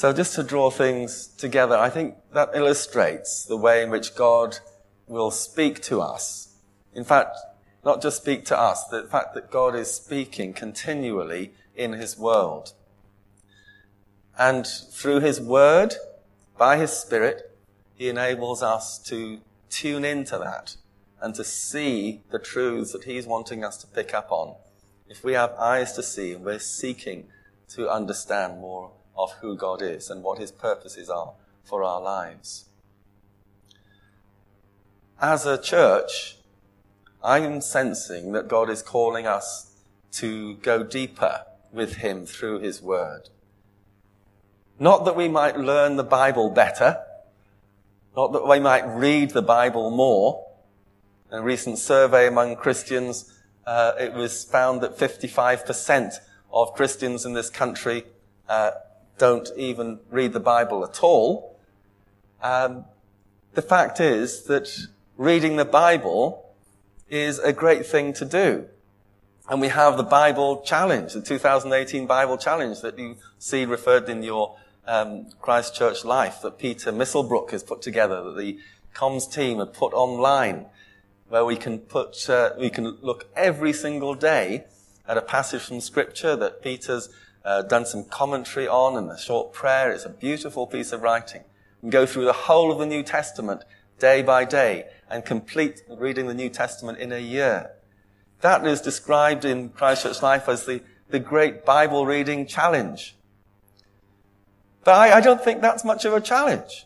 So, 0.03 0.11
just 0.11 0.35
to 0.35 0.43
draw 0.43 0.69
things 0.69 1.27
together, 1.27 1.77
I 1.77 1.89
think 1.89 2.15
that 2.33 2.49
illustrates 2.53 3.45
the 3.45 3.55
way 3.55 3.81
in 3.81 3.89
which 3.89 4.15
God 4.15 4.57
will 5.07 5.31
speak 5.31 5.81
to 5.83 6.01
us. 6.01 6.57
In 6.93 7.05
fact, 7.05 7.37
not 7.85 8.01
just 8.01 8.17
speak 8.17 8.43
to 8.47 8.59
us, 8.59 8.83
the 8.83 9.03
fact 9.03 9.33
that 9.33 9.49
God 9.49 9.75
is 9.75 9.89
speaking 9.89 10.51
continually 10.51 11.53
in 11.73 11.93
His 11.93 12.17
world. 12.19 12.73
And 14.37 14.67
through 14.67 15.21
His 15.21 15.39
Word, 15.39 15.93
by 16.57 16.75
His 16.75 16.91
Spirit, 16.91 17.55
He 17.95 18.09
enables 18.09 18.61
us 18.61 18.99
to 19.07 19.39
tune 19.69 20.03
into 20.03 20.37
that 20.37 20.75
and 21.21 21.33
to 21.35 21.45
see 21.45 22.23
the 22.29 22.39
truths 22.39 22.91
that 22.91 23.05
He's 23.05 23.25
wanting 23.25 23.63
us 23.63 23.77
to 23.77 23.87
pick 23.87 24.13
up 24.13 24.33
on. 24.33 24.55
If 25.07 25.23
we 25.23 25.31
have 25.31 25.53
eyes 25.53 25.93
to 25.93 26.03
see 26.03 26.33
and 26.33 26.43
we're 26.43 26.59
seeking 26.59 27.27
to 27.69 27.89
understand 27.89 28.59
more 28.59 28.91
of 29.17 29.31
who 29.41 29.55
God 29.55 29.81
is 29.81 30.09
and 30.09 30.23
what 30.23 30.39
His 30.39 30.51
purposes 30.51 31.09
are 31.09 31.33
for 31.63 31.83
our 31.83 32.01
lives. 32.01 32.65
As 35.21 35.45
a 35.45 35.61
church, 35.61 36.37
I 37.23 37.39
am 37.39 37.61
sensing 37.61 38.33
that 38.33 38.47
God 38.47 38.69
is 38.69 38.81
calling 38.81 39.25
us 39.25 39.71
to 40.13 40.55
go 40.55 40.83
deeper 40.83 41.45
with 41.71 41.95
Him 41.97 42.25
through 42.25 42.59
His 42.59 42.81
Word. 42.81 43.29
Not 44.79 45.05
that 45.05 45.15
we 45.15 45.29
might 45.29 45.57
learn 45.57 45.95
the 45.95 46.03
Bible 46.03 46.49
better, 46.49 46.97
not 48.15 48.33
that 48.33 48.47
we 48.47 48.59
might 48.59 48.85
read 48.85 49.31
the 49.31 49.41
Bible 49.41 49.89
more. 49.89 50.45
In 51.31 51.39
a 51.39 51.41
recent 51.41 51.79
survey 51.79 52.27
among 52.27 52.57
Christians, 52.57 53.33
uh, 53.65 53.93
it 53.99 54.13
was 54.13 54.43
found 54.43 54.81
that 54.81 54.97
55% 54.97 56.19
of 56.51 56.73
Christians 56.73 57.25
in 57.25 57.33
this 57.33 57.49
country 57.49 58.03
uh, 58.47 58.71
don't 59.17 59.49
even 59.55 59.99
read 60.09 60.33
the 60.33 60.39
Bible 60.39 60.83
at 60.83 61.03
all. 61.03 61.57
Um, 62.41 62.85
the 63.53 63.61
fact 63.61 63.99
is 63.99 64.43
that 64.43 64.87
reading 65.17 65.55
the 65.55 65.65
Bible 65.65 66.49
is 67.09 67.39
a 67.39 67.53
great 67.53 67.85
thing 67.85 68.13
to 68.13 68.25
do. 68.25 68.65
And 69.49 69.59
we 69.61 69.67
have 69.67 69.97
the 69.97 70.03
Bible 70.03 70.61
Challenge, 70.61 71.13
the 71.13 71.21
2018 71.21 72.07
Bible 72.07 72.37
Challenge 72.37 72.79
that 72.81 72.97
you 72.97 73.17
see 73.37 73.65
referred 73.65 74.09
in 74.09 74.23
your 74.23 74.57
um, 74.87 75.27
Christ 75.41 75.75
Church 75.75 76.03
Life 76.05 76.41
that 76.41 76.57
Peter 76.57 76.91
Misselbrook 76.91 77.51
has 77.51 77.61
put 77.61 77.81
together, 77.81 78.23
that 78.23 78.37
the 78.37 78.57
comms 78.95 79.31
team 79.31 79.59
have 79.59 79.73
put 79.73 79.93
online, 79.93 80.65
where 81.27 81.45
we 81.45 81.55
can 81.55 81.79
put, 81.79 82.29
uh, 82.29 82.51
we 82.57 82.69
can 82.69 82.97
look 83.01 83.27
every 83.35 83.73
single 83.73 84.15
day 84.15 84.65
at 85.07 85.17
a 85.17 85.21
passage 85.21 85.63
from 85.63 85.81
Scripture 85.81 86.35
that 86.35 86.61
Peter's 86.61 87.09
uh, 87.45 87.61
done 87.63 87.85
some 87.85 88.05
commentary 88.05 88.67
on 88.67 88.97
and 88.97 89.09
a 89.11 89.17
short 89.17 89.53
prayer. 89.53 89.91
It's 89.91 90.05
a 90.05 90.09
beautiful 90.09 90.67
piece 90.67 90.91
of 90.91 91.01
writing. 91.01 91.43
Can 91.81 91.89
go 91.89 92.05
through 92.05 92.25
the 92.25 92.33
whole 92.33 92.71
of 92.71 92.79
the 92.79 92.85
New 92.85 93.03
Testament 93.03 93.63
day 93.99 94.21
by 94.21 94.45
day 94.45 94.85
and 95.09 95.25
complete 95.25 95.81
reading 95.89 96.27
the 96.27 96.33
New 96.33 96.49
Testament 96.49 96.97
in 96.97 97.11
a 97.11 97.19
year. 97.19 97.71
That 98.41 98.65
is 98.65 98.81
described 98.81 99.45
in 99.45 99.69
Christ 99.69 100.03
Church 100.03 100.21
Life 100.21 100.49
as 100.49 100.65
the, 100.65 100.81
the 101.09 101.19
great 101.19 101.65
Bible 101.65 102.05
reading 102.05 102.45
challenge. 102.45 103.15
But 104.83 104.95
I, 104.95 105.17
I 105.17 105.21
don't 105.21 105.41
think 105.41 105.61
that's 105.61 105.85
much 105.85 106.05
of 106.05 106.13
a 106.13 106.21
challenge 106.21 106.85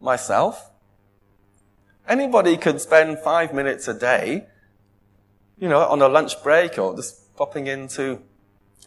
myself. 0.00 0.70
Anybody 2.06 2.56
could 2.56 2.80
spend 2.80 3.18
five 3.18 3.52
minutes 3.52 3.88
a 3.88 3.94
day, 3.94 4.46
you 5.58 5.68
know, 5.68 5.80
on 5.80 6.00
a 6.00 6.08
lunch 6.08 6.42
break 6.42 6.78
or 6.78 6.94
just 6.96 7.36
popping 7.36 7.66
into, 7.66 8.22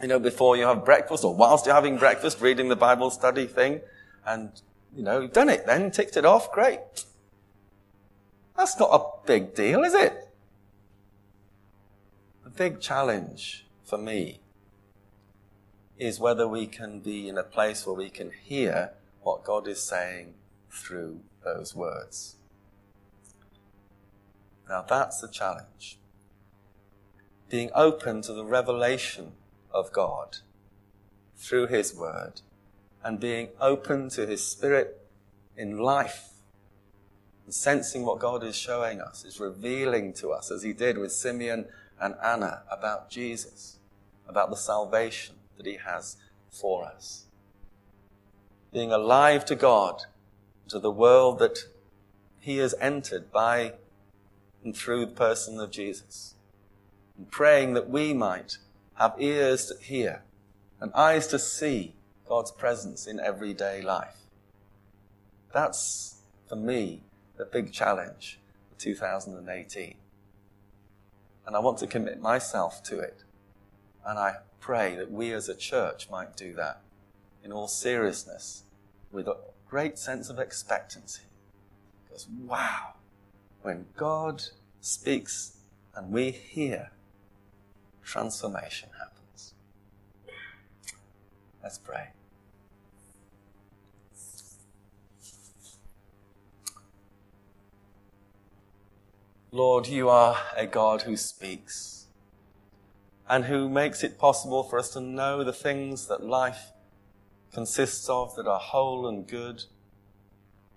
you 0.01 0.07
know, 0.07 0.19
before 0.19 0.57
you 0.57 0.65
have 0.65 0.83
breakfast 0.83 1.23
or 1.23 1.35
whilst 1.35 1.65
you're 1.65 1.75
having 1.75 1.97
breakfast, 1.97 2.41
reading 2.41 2.69
the 2.69 2.75
Bible 2.75 3.11
study 3.11 3.45
thing. 3.45 3.81
And, 4.25 4.51
you 4.95 5.03
know, 5.03 5.21
you've 5.21 5.33
done 5.33 5.49
it 5.49 5.65
then, 5.65 5.91
ticked 5.91 6.17
it 6.17 6.25
off, 6.25 6.51
great. 6.51 6.79
That's 8.57 8.79
not 8.79 8.89
a 8.91 9.27
big 9.27 9.55
deal, 9.55 9.83
is 9.83 9.93
it? 9.93 10.29
The 12.43 12.49
big 12.49 12.81
challenge 12.81 13.65
for 13.83 13.97
me 13.97 14.39
is 15.97 16.19
whether 16.19 16.47
we 16.47 16.65
can 16.65 16.99
be 16.99 17.29
in 17.29 17.37
a 17.37 17.43
place 17.43 17.85
where 17.85 17.95
we 17.95 18.09
can 18.09 18.31
hear 18.31 18.91
what 19.21 19.43
God 19.43 19.67
is 19.67 19.81
saying 19.81 20.33
through 20.71 21.21
those 21.43 21.75
words. 21.75 22.35
Now 24.67 24.81
that's 24.81 25.21
the 25.21 25.27
challenge. 25.27 25.99
Being 27.49 27.69
open 27.75 28.21
to 28.23 28.33
the 28.33 28.45
revelation 28.45 29.33
of 29.73 29.91
God 29.91 30.38
through 31.38 31.67
His 31.67 31.95
Word 31.95 32.41
and 33.03 33.19
being 33.19 33.49
open 33.60 34.10
to 34.10 34.25
His 34.25 34.45
Spirit 34.45 35.07
in 35.57 35.77
life 35.79 36.29
and 37.45 37.53
sensing 37.53 38.05
what 38.05 38.19
God 38.19 38.43
is 38.43 38.55
showing 38.55 39.01
us, 39.01 39.25
is 39.25 39.39
revealing 39.39 40.13
to 40.13 40.29
us, 40.31 40.51
as 40.51 40.63
He 40.63 40.73
did 40.73 40.97
with 40.97 41.12
Simeon 41.12 41.65
and 41.99 42.15
Anna, 42.23 42.63
about 42.71 43.10
Jesus, 43.10 43.77
about 44.27 44.49
the 44.49 44.55
salvation 44.55 45.36
that 45.57 45.65
He 45.65 45.77
has 45.86 46.17
for 46.49 46.86
us. 46.86 47.25
Being 48.71 48.91
alive 48.91 49.45
to 49.45 49.55
God, 49.55 50.03
to 50.69 50.79
the 50.79 50.91
world 50.91 51.39
that 51.39 51.60
He 52.39 52.57
has 52.57 52.73
entered 52.79 53.31
by 53.31 53.73
and 54.63 54.75
through 54.75 55.05
the 55.05 55.12
person 55.12 55.60
of 55.60 55.71
Jesus. 55.71 56.36
And 57.17 57.29
praying 57.29 57.73
that 57.73 57.89
we 57.89 58.13
might 58.13 58.57
have 59.01 59.15
ears 59.17 59.65
to 59.65 59.83
hear 59.83 60.21
and 60.79 60.93
eyes 60.93 61.25
to 61.25 61.39
see 61.39 61.95
God's 62.27 62.51
presence 62.51 63.07
in 63.07 63.19
everyday 63.19 63.81
life. 63.81 64.27
That's, 65.51 66.21
for 66.47 66.55
me, 66.55 67.01
the 67.35 67.45
big 67.45 67.71
challenge 67.71 68.39
for 68.69 68.79
2018. 68.79 69.95
And 71.47 71.55
I 71.55 71.59
want 71.59 71.79
to 71.79 71.87
commit 71.87 72.21
myself 72.21 72.83
to 72.83 72.99
it. 72.99 73.23
And 74.05 74.19
I 74.19 74.35
pray 74.59 74.95
that 74.97 75.11
we 75.11 75.33
as 75.33 75.49
a 75.49 75.55
church 75.55 76.07
might 76.11 76.37
do 76.37 76.53
that 76.53 76.81
in 77.43 77.51
all 77.51 77.67
seriousness 77.67 78.65
with 79.11 79.27
a 79.27 79.37
great 79.67 79.97
sense 79.97 80.29
of 80.29 80.37
expectancy. 80.37 81.23
Because, 82.03 82.27
wow, 82.27 82.93
when 83.63 83.87
God 83.97 84.43
speaks 84.79 85.57
and 85.95 86.11
we 86.11 86.29
hear, 86.29 86.91
transformation 88.12 88.89
happens. 89.00 89.54
Let's 91.63 91.78
pray. 91.78 92.10
Lord, 99.54 99.88
you 99.88 100.10
are 100.10 100.38
a 100.58 100.65
God 100.65 101.04
who 101.04 101.15
speaks 101.15 102.08
and 103.30 103.45
who 103.45 103.69
makes 103.69 104.04
it 104.04 104.19
possible 104.19 104.63
for 104.63 104.78
us 104.78 104.89
to 104.89 105.00
know 105.00 105.45
the 105.45 105.54
things 105.54 106.08
that 106.08 106.21
life 106.21 106.71
consists 107.54 108.10
of 108.10 108.36
that 108.36 108.45
are 108.45 108.60
whole 108.60 109.08
and 109.08 109.26
good. 109.26 109.63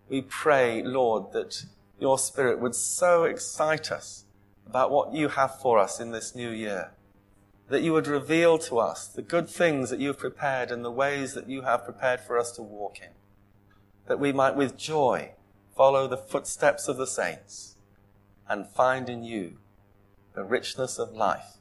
We 0.08 0.22
pray, 0.22 0.84
Lord, 0.84 1.32
that 1.32 1.64
your 1.98 2.16
Spirit 2.16 2.60
would 2.60 2.76
so 2.76 3.24
excite 3.24 3.90
us 3.90 4.24
about 4.66 4.92
what 4.92 5.14
you 5.14 5.28
have 5.30 5.60
for 5.60 5.80
us 5.80 5.98
in 5.98 6.12
this 6.12 6.36
new 6.36 6.50
year, 6.50 6.92
that 7.68 7.82
you 7.82 7.92
would 7.92 8.06
reveal 8.06 8.58
to 8.58 8.78
us 8.78 9.06
the 9.08 9.22
good 9.22 9.48
things 9.48 9.90
that 9.90 10.00
you 10.00 10.08
have 10.08 10.18
prepared 10.18 10.70
and 10.70 10.84
the 10.84 10.90
ways 10.90 11.34
that 11.34 11.48
you 11.48 11.62
have 11.62 11.84
prepared 11.84 12.20
for 12.20 12.38
us 12.38 12.52
to 12.52 12.62
walk 12.62 12.98
in, 13.00 13.10
that 14.06 14.20
we 14.20 14.32
might 14.32 14.56
with 14.56 14.76
joy 14.76 15.32
follow 15.76 16.06
the 16.06 16.16
footsteps 16.16 16.88
of 16.88 16.96
the 16.96 17.06
saints 17.06 17.76
and 18.48 18.68
find 18.68 19.08
in 19.08 19.24
you 19.24 19.56
the 20.34 20.44
richness 20.44 20.98
of 20.98 21.12
life 21.12 21.58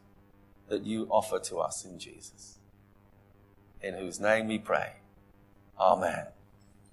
that 0.70 0.84
you 0.84 1.08
offer 1.10 1.40
to 1.40 1.58
us 1.58 1.86
in 1.86 2.00
Jesus. 2.00 2.60
In 3.82 3.96
whose 3.96 4.20
name 4.20 4.48
we 4.48 4.58
pray. 4.58 4.94
Amen. 5.80 6.28